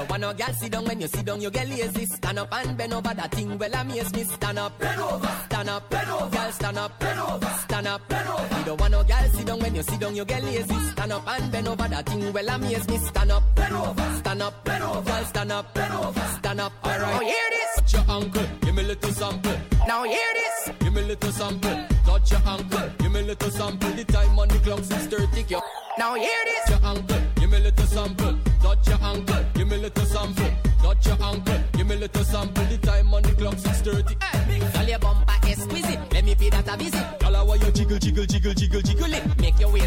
[0.00, 2.06] You don't want no girl sit down when you sit down, you get lazy.
[2.06, 3.58] Stand up and bend over that thing.
[3.58, 4.24] Well, amaze me.
[4.24, 8.08] Stand up, bend over, stand up, bend over, girl, stand up, bend over, stand up,
[8.08, 8.58] bend over.
[8.58, 10.74] You don't want no girl sit down when you sit down, you get lazy.
[10.92, 12.32] Stand up and bend over that thing.
[12.32, 12.98] Well, amaze me.
[12.98, 16.72] Stand up, bend over, stand up, bend over, girl, stand up, bend over, stand up.
[16.82, 17.76] All right, Now hear this.
[17.76, 19.56] Touch your uncle, give me a little sample.
[19.86, 20.76] Now hear this.
[20.80, 21.86] Give me a little sample.
[22.06, 23.90] Touch your uncle, give me a little sample.
[23.90, 25.42] The time on the clock six thirty.
[25.48, 25.60] Yo.
[25.98, 26.70] Now hear this.
[26.70, 28.38] Touch your uncle, give me a little sample.
[28.70, 30.50] Touch your uncle, give me a little sample.
[30.80, 32.64] Touch your uncle, give me a little sample.
[32.66, 34.14] The time on the clock six thirty.
[34.14, 35.98] Girl, your bumper exquisite.
[36.12, 37.18] Let me pay that a visit.
[37.18, 39.24] Girl, how you jiggle, jiggle, jiggle, jiggle, jiggle it.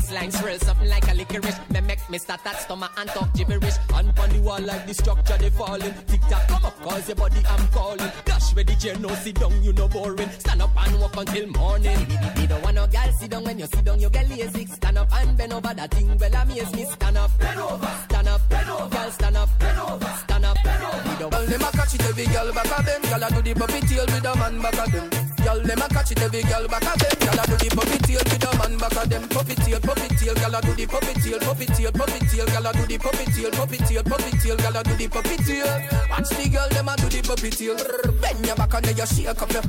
[0.03, 1.59] Waistline swirl something like a licorice.
[1.69, 3.77] Me make me start that stomach and talk gibberish.
[3.89, 5.93] Hand on the wall like the structure they falling.
[6.07, 8.11] Tick tock, come up, cause your body I'm calling.
[8.25, 10.29] Dash where the chair no sit down, you no boring.
[10.39, 12.07] Stand up and walk until morning.
[12.37, 14.65] You don't want no girl sit down when you sit down, you get lazy.
[14.65, 16.17] Stand up and bend over that thing.
[16.17, 16.85] Well, amaze me.
[16.85, 20.57] Stand up, bend over, stand up, bend over, girl, stand up, bend over, stand up,
[20.65, 21.09] bend over.
[21.09, 23.01] You don't Girl, them a catch it every girl back of them.
[23.03, 25.22] Girl, a do the puppy tail with a man back of them.
[25.43, 27.15] Girl, them a catch it every girl back of them.
[27.19, 29.23] Girl, a do the puppy tail with a man back of them.
[29.27, 32.67] Puppy tail, puppy tail, girl, a do the puppy tail, puppy tail, puppy tail, girl,
[32.67, 35.67] a do the puppy tail, puppy tail, puppy tail, girl, a do the puppy tail.
[36.09, 37.75] Watch the girl, them a do the puppy tail.
[38.23, 39.63] Bend your back and then you shake up your.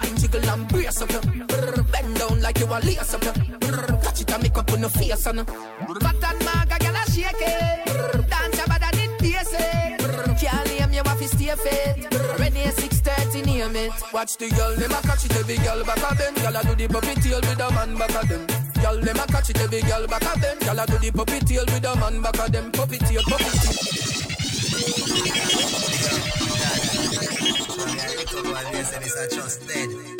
[0.00, 1.22] And jiggle and brace up your.
[1.84, 3.34] Bend down like you a lace up your.
[4.02, 5.46] Catch it and make up on your face and.
[5.46, 8.28] Fat and maga, girl, a shake it.
[8.28, 9.98] Dance about that it basic.
[10.40, 12.09] Can't name you have to stay fit.
[14.12, 16.34] Watch the girl, them a catch it every girl back of them.
[16.34, 18.46] Girl a do the puppy tail with a man back of them.
[18.82, 20.58] Girl, them a catch it every girl back of them.
[20.58, 22.72] Girl a do the puppy tail with a man back of them.
[22.72, 23.90] Puppy tail, puppy tail.
[29.70, 30.19] Me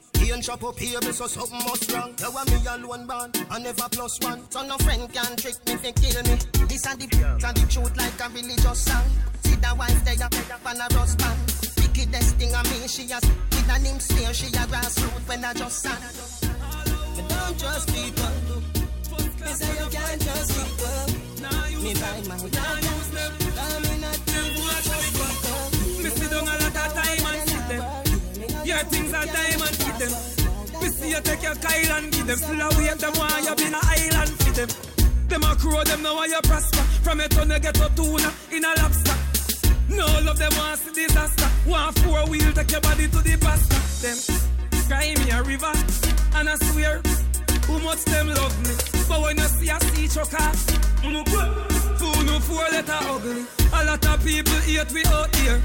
[0.31, 2.15] Can't chop up here, so something must wrong.
[2.17, 4.49] You want me alone, man, I never plus one.
[4.49, 6.39] So no friend can trick me, fi kill me.
[6.69, 9.03] This and the and the truth like a religious song.
[9.43, 10.15] See the wife there,
[10.65, 11.37] on a rust band.
[11.75, 15.53] Wickedest thing I mean, she has with a name smear, she a grassroots when I
[15.53, 15.99] just sang.
[15.99, 18.31] Me don't trust people.
[19.35, 21.11] Me say you can't trust people.
[21.83, 23.40] Me buy my use them.
[28.81, 30.11] Your things are and fit them.
[30.81, 32.37] Me see you take your Kyle and give them.
[32.37, 34.69] Still a wait them while you been a island fit them.
[35.29, 36.81] Them a crow, them know how you prosper.
[37.05, 39.17] From a you get a tuna in a lobster.
[39.87, 41.49] No love them want see disaster.
[41.69, 43.77] Want four wheel take your body to the pasta.
[44.01, 44.17] Them
[44.89, 45.73] cry me a river
[46.41, 47.01] and I swear
[47.67, 48.73] who much them love me.
[49.07, 50.49] But when you see a sea trucker,
[51.05, 53.45] two no four letter ugly.
[53.73, 55.61] A lot of people hate we out here.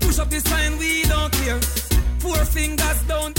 [0.00, 1.97] Push up the sign, we don't care.
[2.28, 3.32] Four fingers down,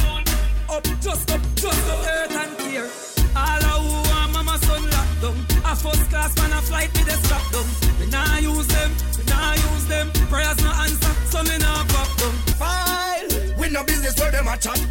[0.67, 2.89] up, just up, just up, earth and care.
[3.35, 5.37] All of who want mama son locked down.
[5.63, 7.67] A first class man a flight with a strap down.
[7.99, 10.09] We nah use them, we nah use them.
[10.31, 12.33] Prayers no answer, so me nah pop them.
[12.57, 13.59] File.
[13.59, 14.81] We no business where them a chat.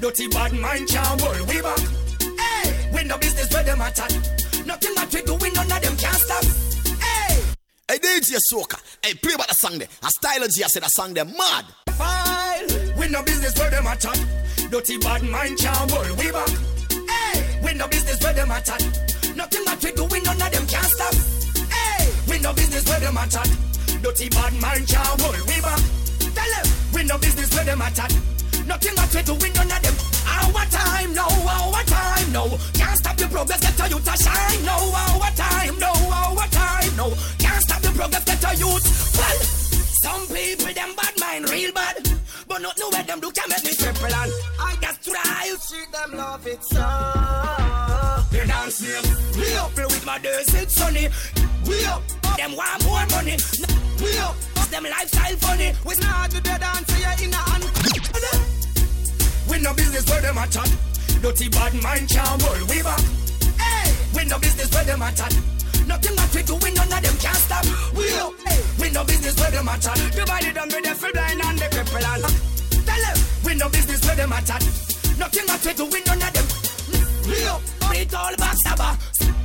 [0.00, 1.80] Dirty bad mind can't hold we back.
[2.38, 4.12] Hey, we no business where them a chat.
[4.66, 6.44] Nothing that we do, we none of them can't stop.
[7.02, 7.42] Hey,
[7.90, 8.78] Hey, DJ Soca.
[9.02, 9.88] Hey, play about the song there.
[10.04, 11.64] A style of G, I said the song there mad.
[11.98, 12.66] File.
[12.98, 14.18] We no business where them a chat.
[14.70, 16.48] Dirty bad mind can't hold we back.
[17.10, 18.82] Hey, we no business where them a chat.
[19.36, 21.14] Nothing that we do, we none of them can't stop.
[21.74, 23.50] Hey, we no business where them a chat.
[24.02, 25.82] Dirty bad mind can't hold we back.
[26.36, 28.12] Tell them we no business where them a chat.
[28.66, 29.96] Nothing that we do, we none of them.
[30.28, 32.44] Ah, our time, no, our ah, time, no.
[32.74, 34.60] Can't stop the progress, get a youth to shine.
[34.64, 37.08] No, our ah, time, no, our time, no.
[37.38, 38.84] Can't stop the progress, get a youth.
[39.16, 39.57] Well,
[40.02, 41.96] some people them bad mind real bad,
[42.46, 45.48] but not know where them do can make me triple and I just try.
[45.48, 46.86] To see them love it so.
[48.30, 49.04] They dance name.
[49.36, 51.08] We up with my days, it's sunny.
[51.66, 52.02] We up,
[52.36, 53.36] them want more money.
[54.02, 54.36] We up,
[54.70, 55.72] them lifestyle funny.
[55.84, 57.64] We Nah, do the dance here in a hand.
[59.50, 60.70] We no business where them a chat.
[61.22, 63.00] Dirty bad mind can't hold we back.
[63.58, 65.57] Hey, we no business where them a chat.
[65.88, 67.64] Nothing that we do, we none of them can't stop.
[67.96, 69.96] We up, hey, we no business where them a chat.
[70.12, 73.68] The body done with the full blind and the cripple and tell them we no
[73.72, 74.60] business where them a chat.
[75.16, 76.46] Nothing that we do, we none of them.
[77.24, 77.62] We up,
[77.96, 78.56] it all back.
[78.78, 78.98] Ah.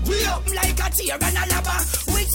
[0.05, 1.75] We up like a tear and a lava.
[2.11, 2.32] Which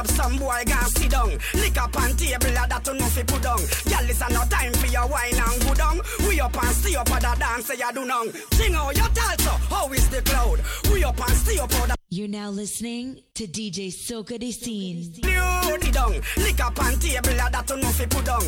[0.00, 1.38] up some boy gon' sit down.
[1.54, 3.60] Lick up on table, that no fi put down.
[3.90, 6.00] Girl, a no time for your wine and go down.
[6.26, 8.32] We up and stay up, a that dance say you do none.
[8.52, 10.60] Sing out your talso, how is the cloud?
[10.92, 15.14] We up and stay up, that You're now listening to DJ Soca de Scene.
[16.38, 18.42] Lick up on table, that no fi put down.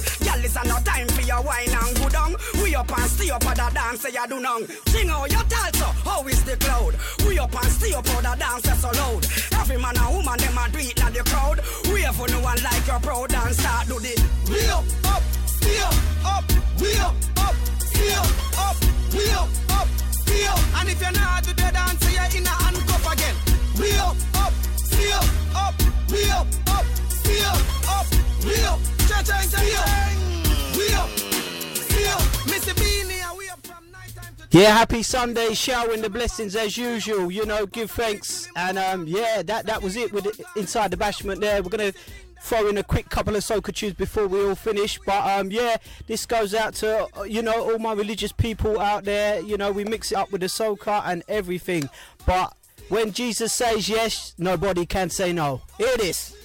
[0.66, 2.34] No time for your wine and down.
[2.60, 4.66] We up and stay up, a that dance you do none.
[4.66, 6.96] Sing out your talso, how is the cloud?
[7.24, 9.24] We up and stay up, a that dance so loud.
[9.54, 11.60] Every man and woman them a do it na the crowd.
[11.86, 14.18] We for no one like your proud and start do the.
[14.50, 15.94] We up, up, stay up,
[16.26, 16.44] up,
[16.82, 18.26] we up, up, stay up,
[18.58, 18.76] up,
[19.14, 19.88] we up, up,
[21.42, 21.52] to
[34.52, 37.30] Yeah, happy Sunday, showering the blessings as usual.
[37.30, 40.96] You know, give thanks, and um, yeah, that that was it with the, inside the
[40.98, 41.40] bashment.
[41.40, 41.94] There, we're gonna
[42.42, 44.98] throw in a quick couple of soca tunes before we all finish.
[45.06, 49.04] But um, yeah, this goes out to uh, you know all my religious people out
[49.04, 49.40] there.
[49.40, 51.88] You know, we mix it up with the soca and everything.
[52.26, 52.54] But
[52.88, 55.62] when Jesus says yes, nobody can say no.
[55.78, 56.36] Here it is.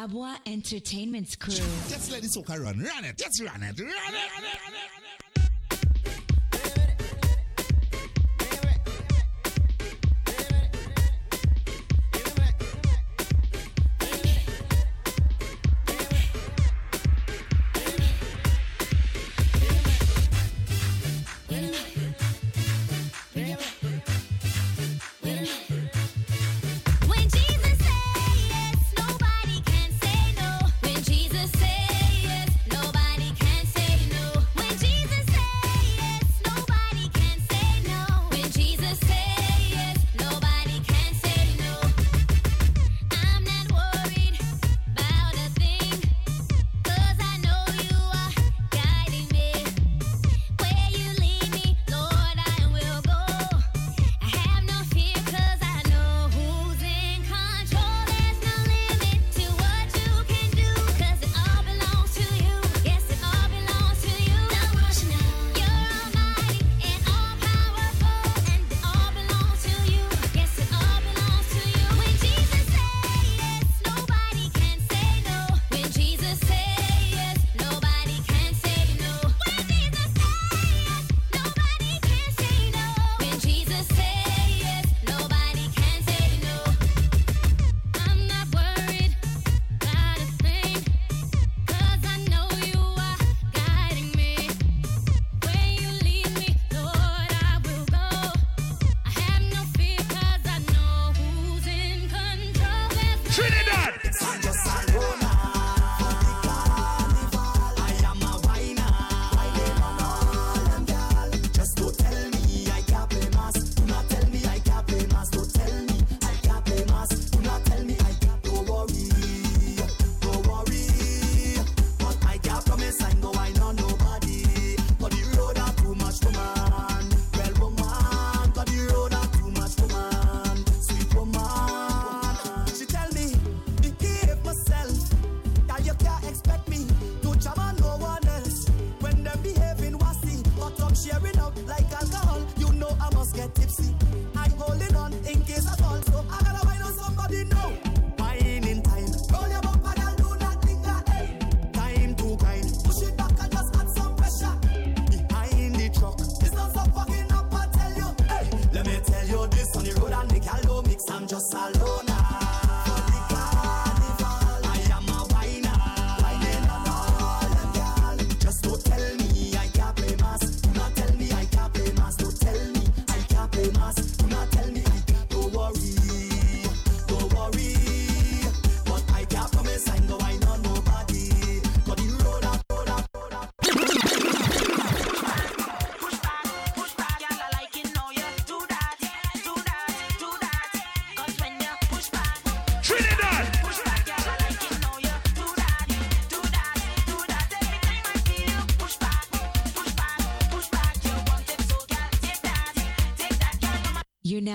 [0.00, 1.52] Babwah Entertainment's crew.
[1.90, 2.78] Let's let the soca run.
[2.78, 3.20] Run it.
[3.20, 3.78] Let's run it.
[3.78, 3.80] Run it.
[3.80, 4.32] Run it.
[4.34, 4.99] Run it.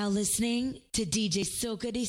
[0.06, 2.06] Now listening to DJ Soca de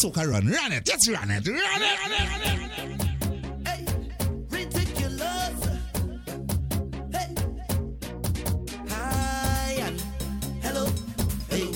[0.00, 0.46] So sucker run.
[0.46, 0.86] Run it.
[0.86, 1.46] Just run it.
[1.46, 1.62] Run it.
[1.62, 1.98] Run it.
[2.00, 2.18] Run it.
[2.78, 3.00] Run it.
[3.68, 3.84] Hey.
[8.88, 10.00] Hi and
[10.62, 10.86] hello.
[11.50, 11.66] Hey.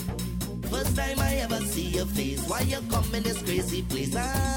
[0.70, 2.40] First time I ever see your face.
[2.48, 4.16] Why you come in this crazy place?
[4.16, 4.53] I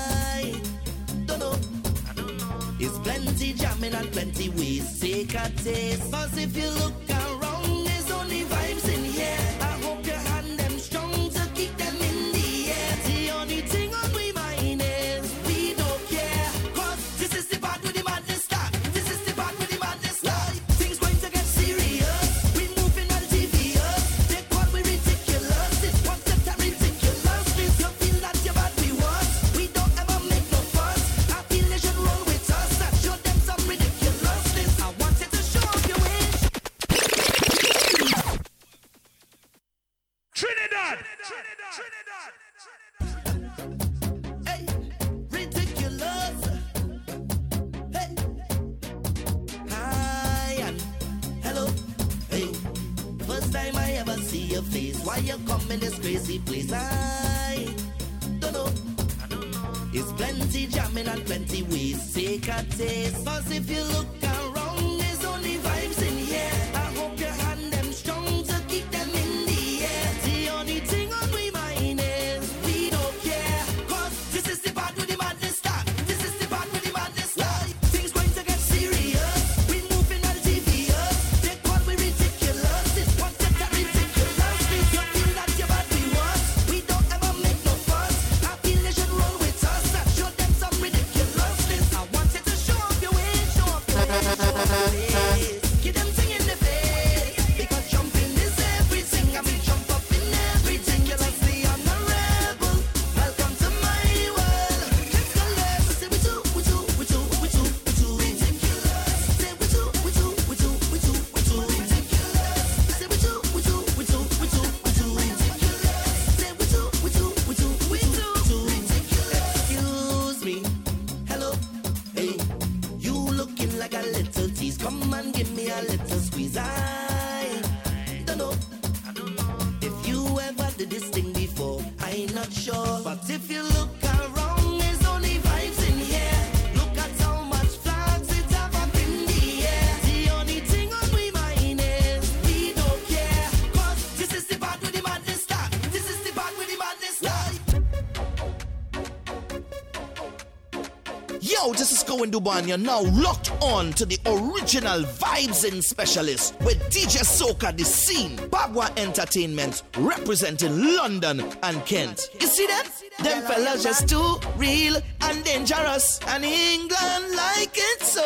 [152.07, 156.77] Roscoe in Dubai, and you're now locked on to the original vibes in specialist with
[156.89, 162.29] DJ Soca the scene, Babwah Entertainment representing London and Kent.
[162.39, 162.85] You see them?
[163.23, 168.23] Them fellas just too real and dangerous, and England like it so.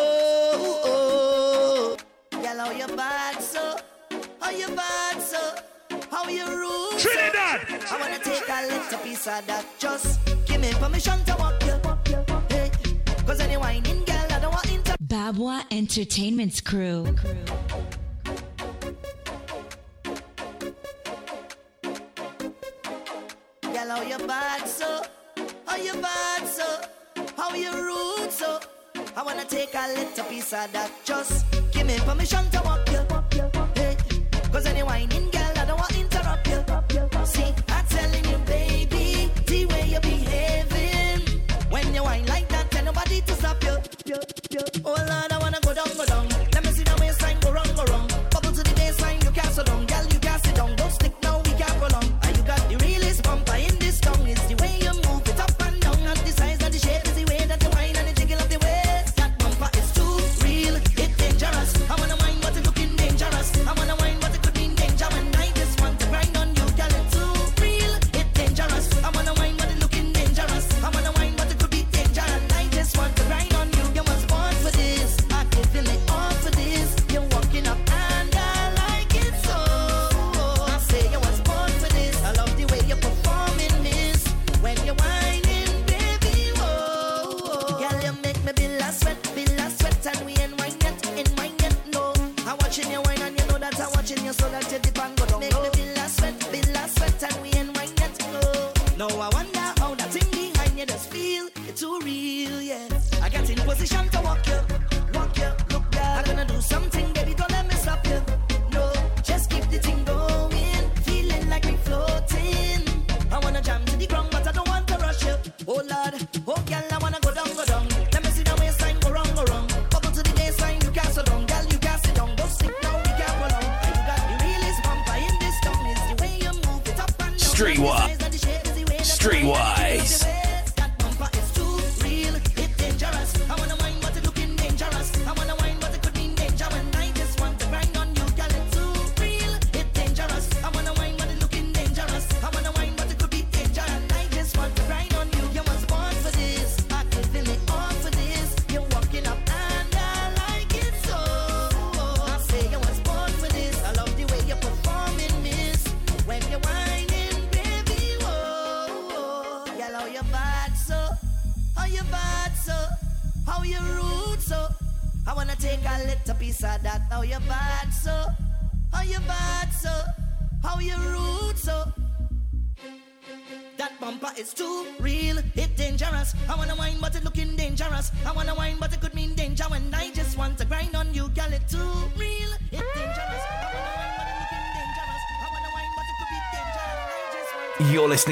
[2.41, 3.77] Yellow, you bad so,
[4.39, 5.55] how you bad so,
[6.11, 6.99] how you rude.
[6.99, 7.61] Trinidad.
[7.89, 9.65] I wanna take a little piece of that.
[9.79, 11.40] Just give me permission to
[15.11, 17.03] Babwah Entertainment's crew.
[23.61, 25.03] Girl, how you bad so?
[25.65, 26.81] How you bad so?
[27.37, 28.59] How you rude so?
[29.15, 30.91] I wanna take a little piece of that.
[31.05, 33.05] Just give me permission to walk you.
[33.75, 33.95] Hey,
[34.51, 36.65] cause any whining girl, I don't want interrupt you.
[37.25, 37.70] See?
[43.60, 44.15] love you,
[44.52, 44.61] you.
[44.86, 45.51] Oh Lord, I wanna.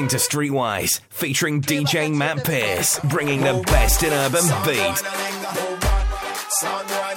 [0.00, 4.96] Listening to Streetwise, featuring DJ Matt Pierce, bringing the best in urban beat.
[6.48, 7.10] Sound boy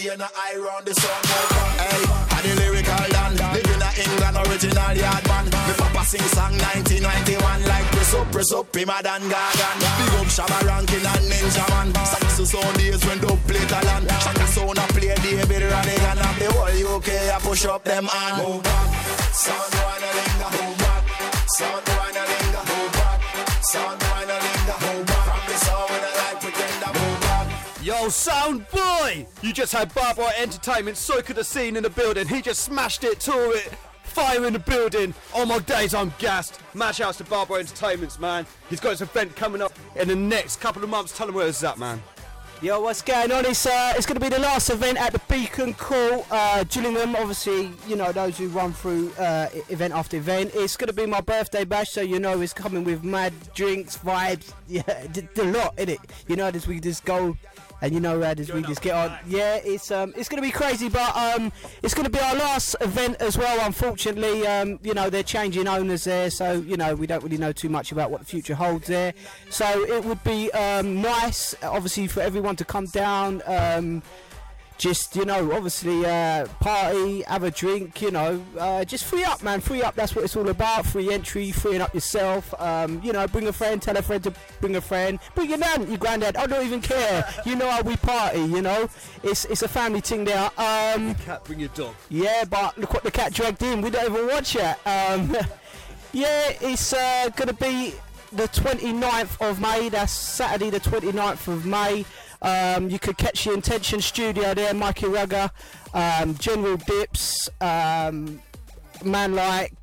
[0.00, 1.12] And I round the sun.
[1.12, 3.36] Oh, hey, I the lyrical dan.
[3.52, 5.44] Living in England, original yard man.
[5.44, 7.36] Me papa sing song 1991
[7.68, 9.76] like press up, press up, him a Don Gorgon.
[10.00, 11.92] Big up Shabba Rankin and Ninja Man.
[12.00, 14.08] Saxon sound days when dub play talent.
[14.08, 16.16] Shaka sound a play David Rodigan.
[16.16, 18.40] And the whole UK I push up them hand.
[18.40, 18.88] Move back,
[19.36, 20.50] sound boy no linger.
[20.56, 21.04] Move back,
[21.60, 22.64] sound boy no linger.
[22.72, 23.20] Move back,
[23.68, 24.39] sound boy no
[28.00, 29.26] Yo, sound boy!
[29.42, 32.26] You just had Babwah Entertainment, so could the scene in the building.
[32.26, 33.74] He just smashed it, tore it.
[34.04, 35.12] Fire in the building.
[35.34, 36.58] Oh my days, I'm gassed.
[36.72, 38.46] Match outs to Babwah Entertainments, man.
[38.70, 41.16] He's got his event coming up in the next couple of months.
[41.16, 42.02] Tell him where it's at, man.
[42.62, 43.44] Yo, what's going on?
[43.46, 47.16] It's uh, it's going to be the last event at the Beacon Court, uh, Gillingham.
[47.16, 50.52] Obviously, you know those who run through uh, event after event.
[50.54, 53.96] It's going to be my birthday bash, so you know it's coming with mad drinks,
[53.96, 56.00] vibes, yeah, the, the lot in it.
[56.28, 57.34] You know, as we just go,
[57.82, 59.16] and you know, as we just get on.
[59.26, 61.52] Yeah, it's um, it's going to be crazy, but um,
[61.82, 63.64] it's going to be our last event as well.
[63.64, 67.52] Unfortunately, um, you know they're changing owners there, so you know we don't really know
[67.52, 69.14] too much about what the future holds there.
[69.50, 73.42] So it would be um, nice, obviously, for everyone to come down.
[73.46, 74.02] Um,
[74.80, 78.00] just you know, obviously, uh, party, have a drink.
[78.00, 79.60] You know, uh, just free up, man.
[79.60, 79.94] Free up.
[79.94, 80.86] That's what it's all about.
[80.86, 82.52] Free entry, freeing up yourself.
[82.58, 85.18] Um, you know, bring a friend, tell a friend to bring a friend.
[85.34, 86.36] Bring your nan, your granddad.
[86.36, 87.28] I don't even care.
[87.44, 88.40] you know how we party.
[88.40, 88.88] You know,
[89.22, 90.50] it's it's a family thing there.
[90.56, 91.94] Um, Cat, bring your dog.
[92.08, 93.82] yeah, but look what the cat dragged in.
[93.82, 94.86] We don't even watch it.
[94.86, 95.36] Um,
[96.12, 97.94] yeah, it's uh, going to be
[98.32, 99.90] the 29th of May.
[99.90, 102.06] That's Saturday, the 29th of May.
[102.42, 105.50] Um, you could catch the Intention Studio there, Mikey Rugger,
[105.92, 108.40] um, General Dips, um,
[109.04, 109.74] Man Like,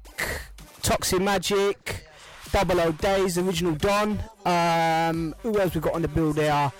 [0.81, 2.07] Toxic Magic,
[2.51, 4.19] Double O Days, Original Don.
[4.45, 6.71] Um, who else we got on the bill there?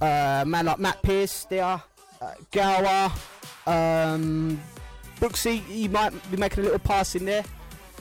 [0.00, 3.12] Uh, man like Matt Pierce there, uh, Gower,
[3.66, 4.60] um,
[5.18, 7.44] Brooksy, he might be making a little pass in there.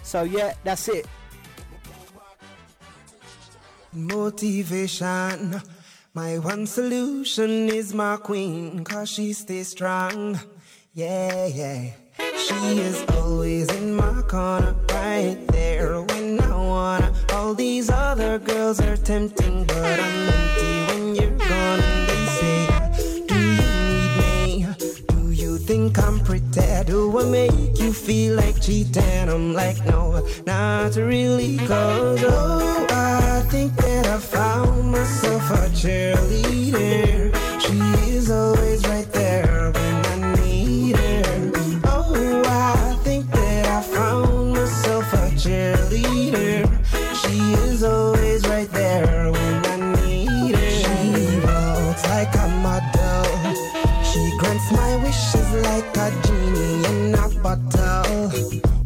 [0.04, 1.08] So yeah, that's it.
[3.92, 5.62] Motivation.
[6.16, 10.40] My one solution is my queen, cause she stays strong.
[10.92, 11.92] Yeah, yeah.
[12.36, 17.14] She is always in my corner, right there when I wanna.
[17.34, 21.99] All these other girls are tempting, but I'm empty when you're gone.
[25.98, 26.84] I'm pretty?
[26.86, 29.30] Do I make you feel like cheating?
[29.30, 37.39] I'm like, No, not really, cause oh, I think that I found myself a cheerleader.
[57.56, 58.32] Bottle.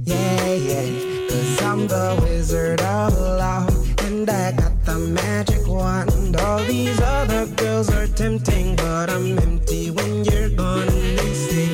[0.04, 1.28] Yeah, yeah.
[1.30, 4.00] Cause I'm the wizard of love.
[4.02, 6.36] And I got the magic wand.
[6.38, 10.88] All these other girls are tempting, but I'm empty when you're gone.
[10.88, 11.68] They say,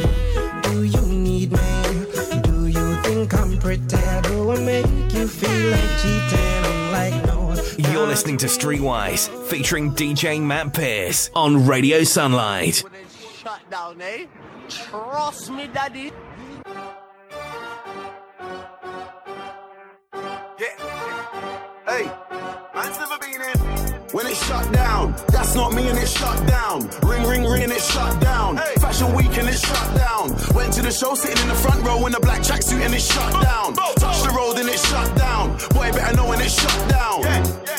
[0.64, 2.42] Do you need me?
[2.44, 3.86] Do you think I'm pretty?
[4.24, 6.50] Do I make you feel like cheating?
[8.10, 12.84] listening to Streetwise, featuring DJ Matt Pierce on Radio Sunlight.
[13.38, 14.26] Shut down, eh?
[14.68, 16.12] Trust me, daddy.
[24.30, 26.90] It shut down, that's not me and it shut down.
[27.04, 28.58] Ring, ring, ring and it shut down.
[28.80, 30.30] Fashion week and it shut down.
[30.54, 33.02] Went to the show sitting in the front row in a black tracksuit and it
[33.02, 33.74] shut down.
[33.74, 35.58] Touch the road and it shut down.
[35.74, 37.22] Boy, better know when it shut down.
[37.24, 37.79] Yeah,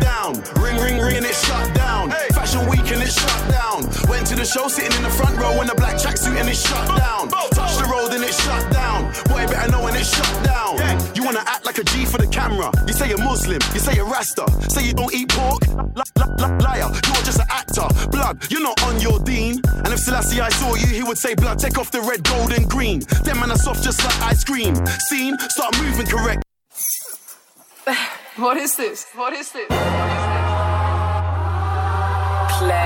[0.00, 0.34] down.
[0.62, 2.10] Ring, ring, ring and it's shut down.
[2.36, 3.84] Fashion week and it's shut down.
[4.08, 6.60] Went to the show sitting in the front row in a black tracksuit and it's
[6.60, 7.28] shut down.
[7.28, 9.12] Touch the road and it's shut down.
[9.28, 10.76] Boy, better know when it's shut down.
[11.14, 12.70] You wanna act like a G for the camera.
[12.86, 14.46] You say you're Muslim, you say you're Rasta.
[14.70, 15.62] Say you don't eat pork.
[15.68, 17.86] Li- li- li- liar, you're just an actor.
[18.10, 19.60] Blood, you're not on your dean.
[19.84, 22.52] And if Selassie I saw you, he would say, Blood, take off the red, gold,
[22.52, 23.00] and green.
[23.24, 24.74] Them man are soft just like ice cream.
[25.08, 26.42] Scene, start moving correct.
[28.36, 29.06] What is this?
[29.16, 29.66] What is this?
[29.66, 29.74] Play.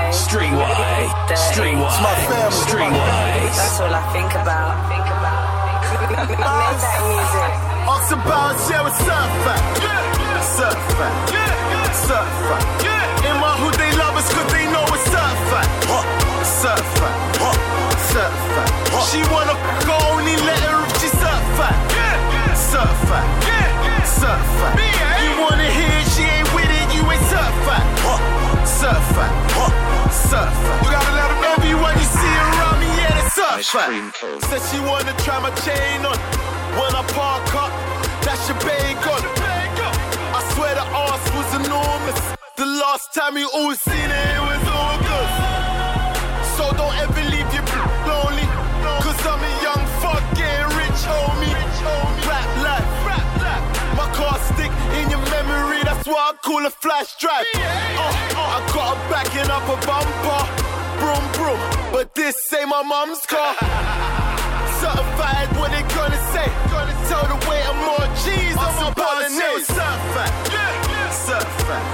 [0.09, 1.13] Streetwise,
[1.53, 3.53] Streetwise, Streetwise.
[3.53, 4.73] That's all I think about.
[4.89, 5.45] Think about.
[6.25, 7.53] Make that music.
[7.85, 9.61] Ask about yeah, what's up, fat?
[10.57, 11.13] Surf fat.
[11.93, 12.65] Surf fat.
[13.29, 15.69] In my hood, they love us cause they know what's up, fat.
[16.41, 17.13] Surf fat.
[18.09, 18.73] Surf fat.
[19.13, 19.53] She wanna
[19.85, 21.77] go, only let her if she's up, fat.
[22.57, 23.74] Surf fat.
[24.05, 24.77] Surf fat.
[25.23, 27.25] You wanna hear it, she ain't with it, you ain't.
[27.25, 27.83] Surf fat.
[30.13, 30.53] Surf.
[30.83, 33.89] You gotta let them know everyone you see around me, yeah, that's surf fat.
[34.45, 36.17] Said she wanna try my chain on.
[36.77, 37.71] When I park up,
[38.21, 39.21] that's your bacon.
[40.37, 42.19] I swear the ass was enormous.
[42.57, 44.54] The last time you all seen it, it
[56.05, 57.45] that's why I call a flash drive.
[57.55, 60.41] Uh, uh, I got her backing up a bumper.
[61.01, 61.59] Broom, broom.
[61.91, 63.55] But this ain't my mum's car.
[64.81, 66.45] Certified, what they gonna say?
[66.69, 69.65] Gonna tell the way I'm more G's on my bolognese.
[69.65, 70.33] Certified,
[71.09, 71.85] certified,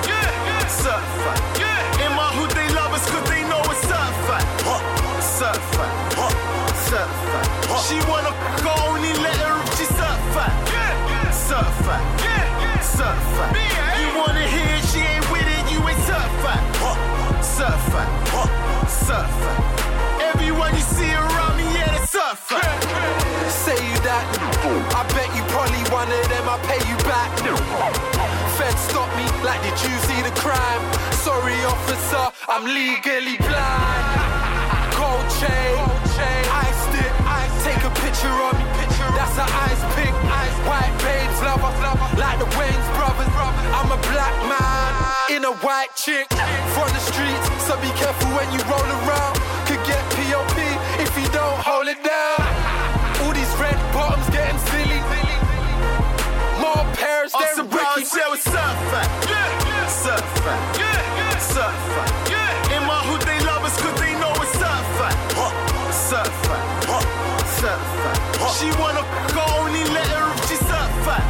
[0.68, 1.40] certified.
[2.04, 4.44] In my hood, they love us cause they know it's certified.
[5.24, 5.94] Certified,
[6.84, 7.48] certified.
[7.88, 10.52] She wanna go, only let her if she's certified.
[11.32, 13.72] Certified, certified.
[13.72, 13.91] You
[17.62, 19.62] Certified, certified.
[20.34, 22.66] Everyone you see around me, yeah, that's certified.
[23.54, 24.26] Say you that,
[24.98, 27.30] I bet you probably one of them, I pay you back.
[28.58, 30.82] Fed stop me, like did you see the crime?
[31.22, 34.98] Sorry officer, I'm legally blind.
[34.98, 35.78] Gold chain,
[36.66, 37.14] ice stick,
[37.62, 38.66] take a picture of me.
[39.14, 40.10] That's an ice pick,
[40.66, 41.70] white babes lover,
[42.18, 43.30] like the Wayans brothers.
[43.78, 44.98] I'm a black man
[45.30, 46.28] in a white chick
[46.74, 47.11] from the
[47.72, 49.36] so be careful when you roll around.
[49.64, 50.58] Could get POP
[51.00, 52.40] if you don't hold it down.
[53.24, 55.00] All these red bottoms getting silly.
[56.60, 58.12] More pairs than about Ricky.
[58.12, 59.08] yeah, what's up, fat?
[59.88, 60.62] Surf fat.
[61.40, 62.12] Surf fat.
[62.76, 65.16] In my hood, they love us cause they know it's up, fat.
[65.96, 66.64] Surf fat.
[67.60, 68.18] Surf fat.
[68.58, 71.24] She wanna go, only let her if she's up, fat.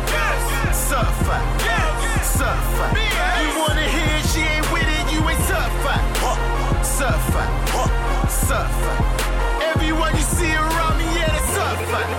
[0.73, 1.43] Surf fat.
[2.25, 2.93] Surf fat.
[3.43, 4.00] You wanna hear
[7.01, 7.51] surf fat.
[8.29, 9.01] Surf fat.
[9.73, 12.09] Everyone you see around me, yeah, that's surf fat.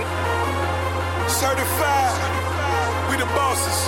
[1.31, 2.15] Certified.
[3.11, 3.79] We the bosses.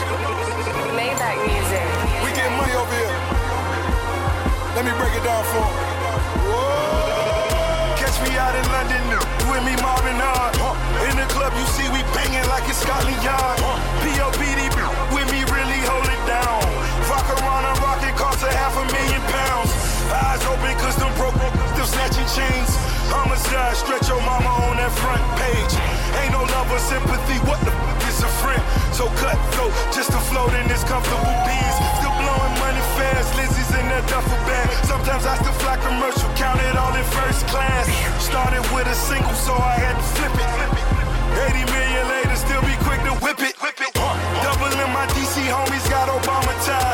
[0.95, 1.86] Maybach music.
[2.23, 3.19] We get money over here.
[4.78, 5.66] Let me break it down for
[6.51, 7.99] Whoa.
[7.99, 9.03] Catch me out in London
[9.51, 10.55] with me Marvin Hard.
[11.11, 13.59] In the club, you see we banging like it's Scotland Yard.
[14.03, 14.62] POPD
[15.15, 16.62] with me really hold it down.
[17.11, 19.93] Rock around and rock it costs a half a million pounds.
[20.10, 21.36] Eyes open cause them broke,
[21.72, 22.70] still snatching chains.
[23.12, 25.72] Homicide, stretch your mama on that front page.
[26.20, 28.62] Ain't no love or sympathy, what the fuck is a friend?
[28.93, 31.76] So cut throat, just to float in this comfortable beans.
[32.01, 34.66] Still blowing money fast, Lizzie's in that duffel bag.
[34.85, 37.86] Sometimes I still fly commercial, count it all in first class.
[38.22, 40.51] Started with a single, so I had to flip it.
[41.51, 43.55] 80 million later, still be quick to whip it.
[43.59, 43.94] It.
[43.94, 46.93] Doubling my DC homies got Obama ties.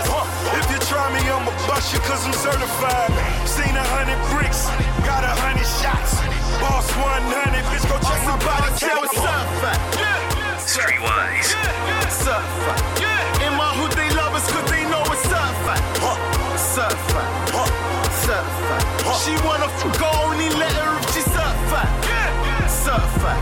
[1.80, 3.08] Usher cause I'm certified.
[3.48, 4.68] Seen a hundred bricks,
[5.00, 6.12] got a hundred shots.
[6.60, 9.00] Boss 100, bitch, go check my body count.
[9.00, 9.48] What's up,
[10.60, 11.56] Streetwise.
[12.04, 12.44] What's up,
[13.40, 15.56] In my hood, they love us cause they know what's up,
[16.60, 17.24] Suffer,
[18.28, 18.78] suffer.
[19.24, 21.84] She wanna fuck, only let her if she suffer.
[22.68, 23.36] Suffer,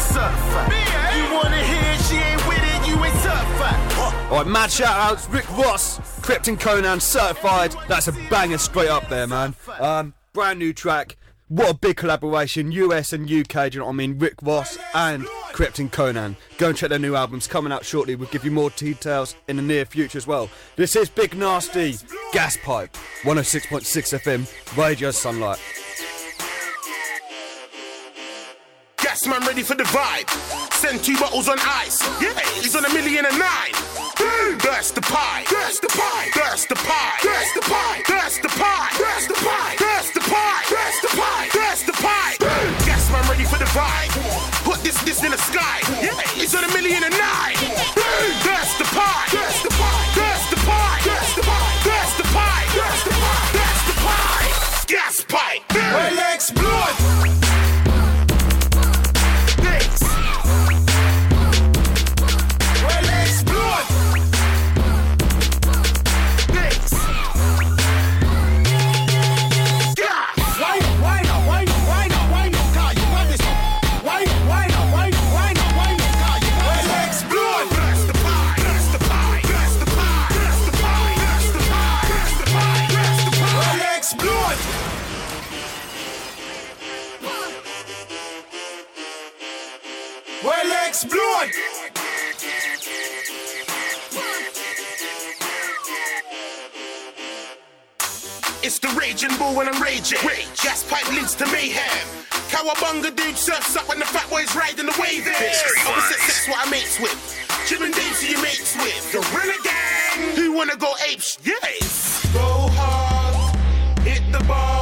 [0.00, 0.64] suffer.
[1.12, 3.72] You wanna hear she ain't with it, you ain't suffer.
[4.32, 6.00] Alright, mad shout outs, Rick Ross.
[6.30, 7.74] Krept and Konan certified.
[7.88, 9.56] That's a banger straight up there, man.
[9.80, 11.16] Um, brand new track.
[11.48, 14.16] What a big collaboration, US and UK, do you know what I mean?
[14.16, 16.36] Rick Ross and Krept and Konan.
[16.56, 18.14] Go and check their new albums coming out shortly.
[18.14, 20.48] We'll give you more details in the near future as well.
[20.76, 21.96] This is Big Nasty,
[22.32, 22.92] Gas Pipe,
[23.22, 25.58] 106.6 FM, Radio Sunlight.
[29.20, 30.24] Gas man ready for the vibe.
[30.72, 32.00] Send two bottles on ice.
[32.22, 33.76] Yeah, he's on a million and nine.
[34.64, 35.44] Burst the pie.
[35.44, 36.30] Burst the pie.
[36.32, 37.20] Burst the pie.
[37.20, 38.00] Burst the pie.
[38.08, 38.88] Burst the pie.
[38.96, 39.76] Burst the pie.
[39.76, 40.64] Burst the pie.
[40.72, 41.48] Burst the pie.
[41.52, 42.32] Burst the pie.
[42.88, 44.08] Gas man ready for the vibe.
[44.64, 45.84] Put this this in the sky.
[46.00, 47.60] Yeah, he's on a million and nine.
[48.40, 49.28] Burst the pie.
[49.28, 50.16] Burst the pie.
[50.16, 51.00] Burst the pie.
[51.04, 51.76] Burst the pie.
[51.84, 52.64] Burst the pie.
[52.72, 53.52] Burst the pie.
[53.52, 54.48] Burst the pie.
[54.88, 55.60] Gas pipe.
[55.76, 57.49] Well, explode.
[90.90, 91.50] Explode.
[98.62, 100.18] It's the raging bull when I'm raging.
[100.26, 100.46] Rage.
[100.62, 102.06] Gas pipe leads to mayhem.
[102.50, 105.26] Cowabunga dude surfs up when the fat boys riding the wave.
[105.86, 107.18] Opposite sex what I mates with.
[107.68, 109.12] Jim and Dave who you mates with.
[109.12, 110.34] Gorilla gang.
[110.36, 111.38] Who wanna go apes?
[111.44, 112.26] Yes.
[112.34, 113.56] Go hard.
[114.00, 114.79] Hit the bar.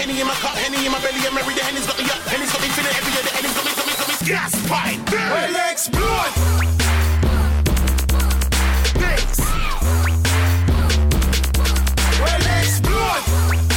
[0.00, 1.20] Henny, in my cup, Henny in my belly.
[1.26, 2.22] I'm married, the Henny's got me up.
[2.24, 3.20] Henny's got me feeling every day.
[3.20, 4.14] The Henny's got me, got me, got me.
[4.26, 4.96] Gas pipe.
[5.12, 6.32] Well, explode.
[8.96, 9.40] Thanks.
[12.18, 13.69] Well, explode.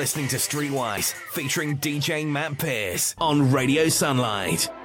[0.00, 4.79] Listening to Streetwise, featuring DJ Matt Pierce on Radio Sunlight.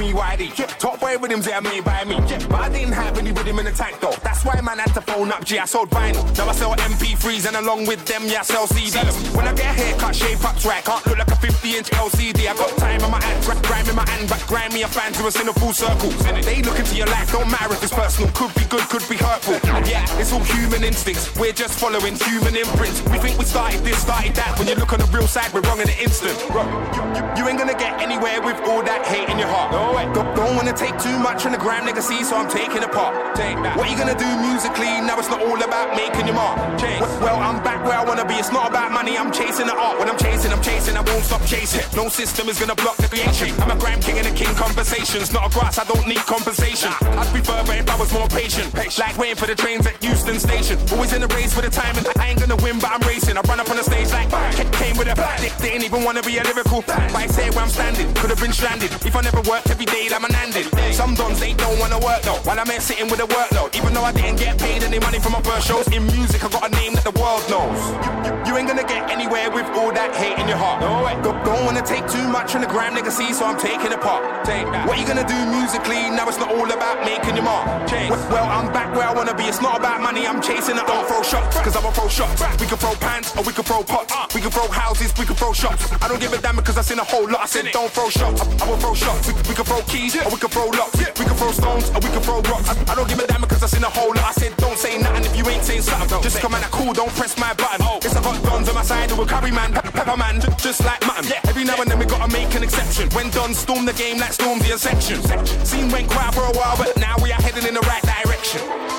[0.00, 0.48] Me, Whitey.
[0.58, 2.16] Yeah, top boy rhythms, yeah, made by me.
[2.26, 4.16] Yeah, but I didn't have any rhythm in the tank though.
[4.24, 5.58] That's why man had to phone up G.
[5.58, 6.24] I sold vinyl.
[6.38, 9.36] Now I sell MP3s and along with them, yeah, I sell CDs.
[9.36, 12.48] When I get a haircut, shape up track, can't look like a 50 inch LCD.
[12.48, 14.88] I got time in my hand, gra- grime in my hand, but grind me a
[14.88, 16.10] fan to us in a full circle.
[16.42, 18.32] They look into your life, don't matter if it's personal.
[18.32, 19.60] Could be good, could be hurtful.
[19.76, 21.34] And yeah, it's all human instincts.
[21.36, 23.02] We're just following human imprints.
[23.12, 24.58] We think we started this, started that.
[24.58, 26.36] When you look on the real side, we're wrong in an instant.
[26.48, 26.64] Bro,
[26.96, 29.72] you, you, you ain't gonna get anywhere with all that hate in your heart.
[29.72, 30.04] No way.
[30.12, 32.88] Don't, don't wanna take too much from the gram nigga see, so I'm taking a
[32.88, 33.36] part.
[33.36, 33.76] Take that.
[33.76, 34.90] What you gonna do musically?
[35.02, 36.58] Now it's not all about making your mark.
[36.80, 37.00] Chase.
[37.20, 38.34] Well, I'm back where I wanna be.
[38.34, 39.98] It's not about money, I'm chasing the art.
[39.98, 41.84] When I'm chasing, I'm chasing, I won't stop chasing.
[41.96, 43.50] No system is gonna block the creation.
[43.60, 45.32] I'm a gram king and a king conversations.
[45.32, 46.92] Not a grass, I don't need compensation.
[47.20, 48.74] I'd prefer if I was more patient.
[48.74, 50.78] Like waiting for the trains at Euston Station.
[50.92, 53.36] Always in the race for the time, and I ain't gonna win, but I'm racing.
[53.36, 54.30] I run up on the stage like.
[54.72, 55.49] Came with a bang.
[55.62, 56.82] Ain't even wanna be a lyrical.
[56.86, 58.90] But I say where I'm standing, could have been stranded.
[59.04, 60.66] If I never worked every day, I'm an handed.
[60.92, 62.40] Some dons, they don't wanna work though.
[62.44, 63.74] While I'm here sitting with a workload.
[63.76, 65.86] Even though I didn't get paid any money for my first shows.
[65.88, 67.78] In music, I got a name that the world knows.
[68.04, 70.80] You, you, you ain't gonna get anywhere with all that hate in your heart.
[70.80, 71.14] No way.
[71.22, 74.00] Don't, don't wanna take too much from the gram nigga see, so I'm taking a.
[74.44, 74.88] Take that.
[74.88, 76.08] What you gonna do musically?
[76.10, 77.86] Now it's not all about making your mark.
[77.86, 78.10] Chase.
[78.32, 79.44] Well, I'm back where I wanna be.
[79.44, 80.86] It's not about money, I'm chasing it.
[80.86, 82.40] Don't throw shots, cause I'm a throw shots.
[82.58, 84.12] We can throw pants or we can throw pots.
[84.12, 84.26] Uh.
[84.34, 85.88] We can throw houses, we can throw shops.
[85.88, 86.02] shots.
[86.02, 87.40] I don't give a damn because I seen a whole lot.
[87.40, 88.40] I said don't throw shots.
[88.42, 89.28] I, I will throw shots.
[89.28, 90.98] We, we can throw keys or we can throw locks.
[90.98, 92.68] We can throw stones or we can throw rocks.
[92.68, 94.24] I, I don't give a damn because I seen a whole lot.
[94.24, 96.22] I said don't say nothing if you ain't saying something.
[96.22, 97.84] Just come and act cool, don't press my button.
[98.02, 100.84] Yes, I got guns on my side will carry man, pe- pepper man, ju- just
[100.84, 101.30] like mutton.
[101.46, 103.08] Every now and then we gotta make an exception.
[103.10, 105.22] When done, storm the game like storm the section.
[105.64, 108.89] Scene went quiet for a while, but now we are heading in the right direction.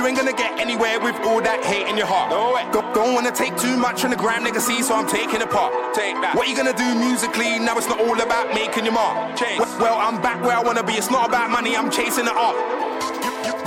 [0.00, 2.32] You ain't gonna get anywhere with all that hate in your heart.
[2.32, 2.64] No way.
[2.72, 5.50] Go, don't wanna take too much from the gram nigga see, so I'm taking it
[5.52, 5.76] part.
[5.92, 6.32] Take that.
[6.32, 7.60] What you gonna do musically?
[7.60, 9.36] Now it's not all about making your mark.
[9.36, 9.60] Chase.
[9.76, 10.94] Well, I'm back where I wanna be.
[10.94, 12.56] It's not about money, I'm chasing the art.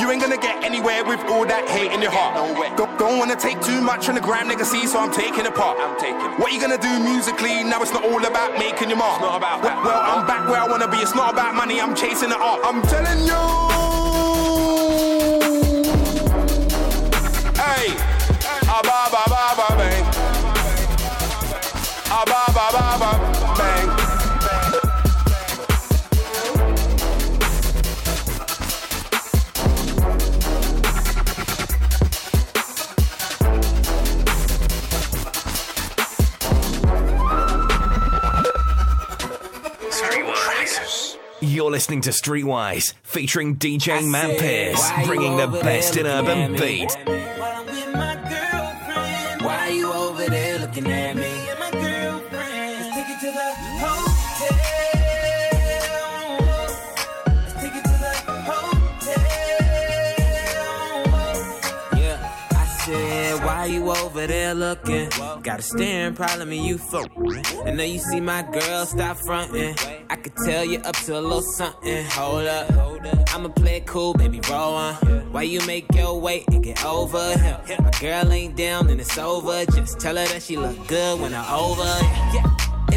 [0.01, 2.34] You ain't gonna get anywhere with all that hate in your heart.
[2.34, 2.73] No way.
[2.73, 5.53] Go, don't wanna take too much from the gram nigga see, so I'm taking it
[5.53, 5.77] part.
[5.77, 6.18] I'm taking.
[6.41, 7.61] What you gonna do musically?
[7.61, 9.22] Now it's not all about making your mark.
[9.22, 10.97] It's not about well, well, I'm back where I wanna be.
[10.97, 12.65] It's not about money, I'm chasing the art.
[12.65, 13.93] I'm telling you.
[19.64, 20.03] Ba ba ba bang,
[22.11, 23.11] ah ba ba ba ba
[23.57, 23.90] bang.
[39.90, 41.18] Streetwise.
[41.40, 46.91] You're listening to Streetwise, featuring DJ Matt Pierce, bringing the best in urban beat.
[64.24, 65.10] Over there looking?
[65.41, 67.10] Got a staring problem and you fuck.
[67.66, 69.76] I know you see my girl, stop fronting.
[70.10, 72.06] I could tell you up to a little something.
[72.12, 72.72] Hold up,
[73.34, 74.95] I'ma play it cool, baby, roll on.
[75.32, 77.60] Why you make your way and get over here?
[77.80, 79.66] My girl ain't down and it's over.
[79.66, 81.84] Just tell her that she look good when I'm over.
[82.34, 82.73] Yeah.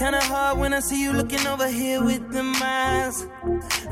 [0.00, 3.26] Kinda hard when I see you looking over here with them eyes.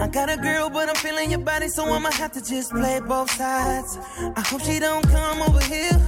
[0.01, 2.98] I got a girl, but I'm feeling your body, so I'ma have to just play
[3.01, 3.98] both sides.
[4.35, 6.01] I hope she don't come over here,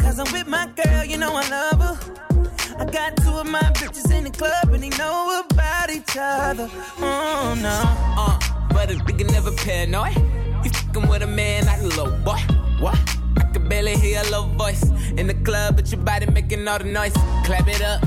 [0.00, 1.96] cause I'm with my girl, you know I love her.
[2.78, 6.68] I got two of my bitches in the club, and they know about each other.
[6.98, 7.78] Oh no.
[8.22, 8.38] Uh,
[8.74, 10.16] but a nigga never paranoid.
[10.64, 12.40] You fucking with a man, not a little boy.
[12.78, 12.98] What?
[13.38, 14.84] I can barely hear your little voice
[15.16, 17.14] in the club, but your body making all the noise.
[17.46, 18.04] Clap it up,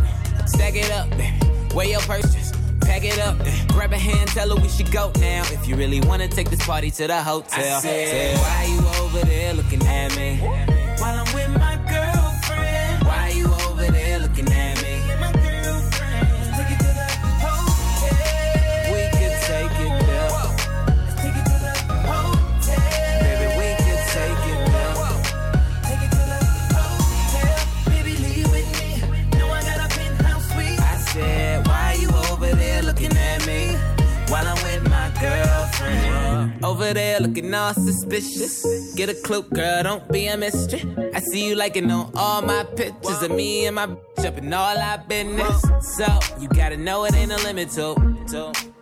[0.49, 1.33] stack it up, baby.
[1.75, 3.39] Wear your purse, just pack it up.
[3.41, 3.65] eh.
[3.69, 5.43] Grab a hand, tell her we should go now.
[5.51, 7.77] If you really wanna take this party to the hotel.
[7.77, 10.37] I said, why you over there looking at me?
[10.99, 11.78] While I'm with my
[36.61, 38.93] Over there looking all suspicious.
[38.93, 40.83] Get a clue, girl, don't be a mystery.
[41.13, 44.53] I see you liking on all my pictures of me and my bitch up in
[44.53, 45.61] all our business.
[45.95, 46.05] So,
[46.37, 47.93] you gotta know it ain't a limit to.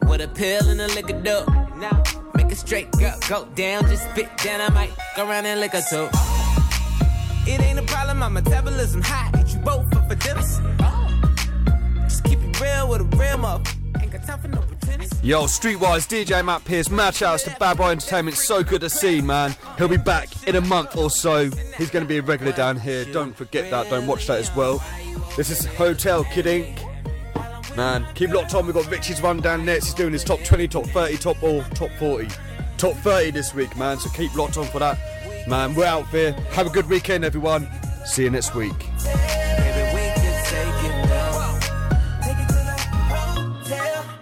[0.08, 1.46] what a pill and a liquor do.
[1.78, 2.02] Now,
[2.34, 4.62] make it straight, girl, go down, just spit down.
[4.62, 6.10] I might go around and lick a too.
[7.46, 9.30] It ain't a problem, my metabolism high.
[9.40, 10.42] Eat you both up for dinner.
[12.04, 14.02] Just keep it real with a real motherfucker.
[14.02, 14.77] Ain't got time for no.
[15.22, 18.38] Yo, Streetwise DJ Matt Pierce, match outs to Babwah Entertainment.
[18.38, 19.56] So good to see, man.
[19.78, 21.50] He'll be back in a month or so.
[21.78, 23.04] He's going to be a regular down here.
[23.06, 23.90] Don't forget that.
[23.90, 24.84] Don't watch that as well.
[25.36, 27.76] This is Hotel Kid Inc.
[27.76, 28.66] Man, keep locked on.
[28.66, 29.86] We've got Richie's one down next.
[29.86, 32.28] He's doing his top 20, top 30, top all, top 40.
[32.78, 34.00] Top 30 this week, man.
[34.00, 34.98] So keep locked on for that.
[35.48, 36.32] Man, we're out there.
[36.52, 37.68] Have a good weekend, everyone.
[38.06, 38.74] See you next week.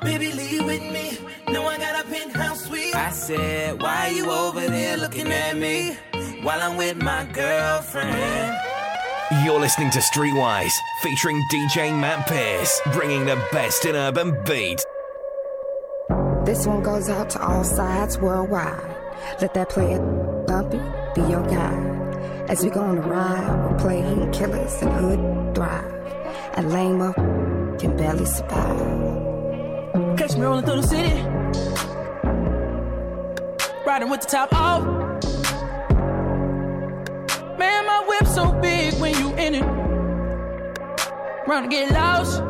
[0.01, 0.54] Baby, we
[3.25, 5.97] said, why you over there looking at me
[6.43, 8.55] while I'm with my girlfriend?
[9.43, 14.85] You're listening to Streetwise, featuring DJ Matt Pierce, bringing the best in urban beat.
[16.45, 18.95] This one goes out to all sides worldwide.
[19.41, 19.99] Let that player
[20.47, 20.77] bumpy
[21.15, 22.47] be your guide.
[22.47, 25.91] As we go on a ride, we're playing killers and hood thrive.
[26.53, 27.15] And lame up
[27.79, 30.15] can barely survive.
[30.15, 31.94] Catch me rolling through the city.
[33.95, 34.83] Riding with the top off.
[37.57, 39.63] Man, my whip so big when you in it.
[41.47, 42.41] Run to get lost.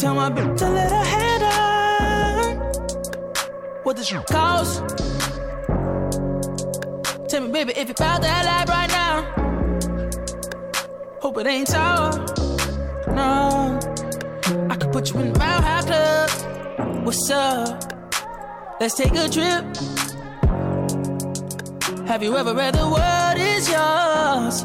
[0.00, 2.56] Tell my bitch to let her head up.
[3.84, 4.84] What does it cost?
[7.28, 9.24] Tell me, baby, if you found that life right now.
[11.20, 12.12] Hope it ain't sour.
[13.08, 13.76] No.
[14.70, 17.04] I could put you in the Mile High Club.
[17.04, 18.03] What's up?
[18.80, 19.64] Let's take a trip.
[22.08, 24.64] Have you ever read the word is yours?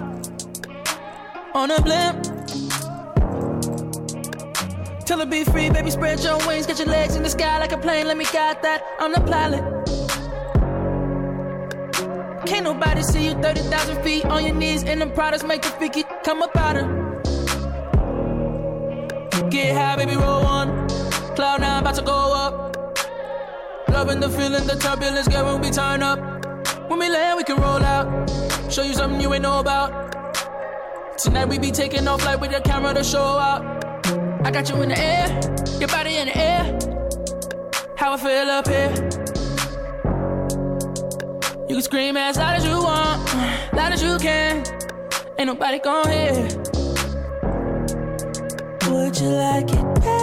[1.53, 2.23] On a blimp.
[5.05, 6.65] Tell her be free, baby, spread your wings.
[6.65, 8.07] Get your legs in the sky like a plane.
[8.07, 8.83] Let me guide that.
[8.99, 9.63] I'm the pilot.
[12.47, 14.83] Can't nobody see you 30,000 feet on your knees.
[14.83, 16.87] And them products make the freaky come up out her.
[19.51, 20.87] Get high, baby, roll on.
[21.35, 22.68] Cloud nine about to go up.
[23.99, 26.19] Loving the feeling, the turbulence, get when we turn up.
[26.89, 28.07] When we land, we can roll out.
[28.71, 29.89] Show you something you ain't know about.
[31.17, 33.61] Tonight we be taking off like with the camera to show out.
[34.45, 35.27] I got you in the air,
[35.81, 36.79] your body in the air.
[37.97, 38.89] How I feel up here.
[41.67, 44.63] You can scream as loud as you want, loud as you can.
[45.37, 46.47] Ain't nobody gon' hear.
[48.87, 50.18] Would you like it better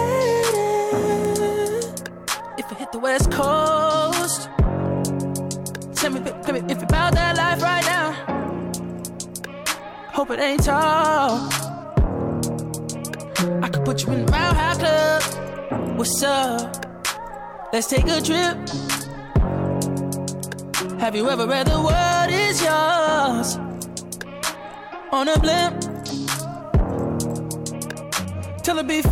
[2.67, 4.49] if I hit the West Coast?
[5.95, 8.11] Tell me, baby, if you about that life right now.
[10.11, 11.49] Hope it ain't tall.
[13.63, 15.97] I could put you in the Mile High Club.
[15.97, 16.85] What's up?
[17.71, 18.57] Let's take a trip.
[20.99, 23.57] Have you ever read the word is yours?
[25.13, 25.81] On a blimp.
[28.63, 29.05] Tell her be free.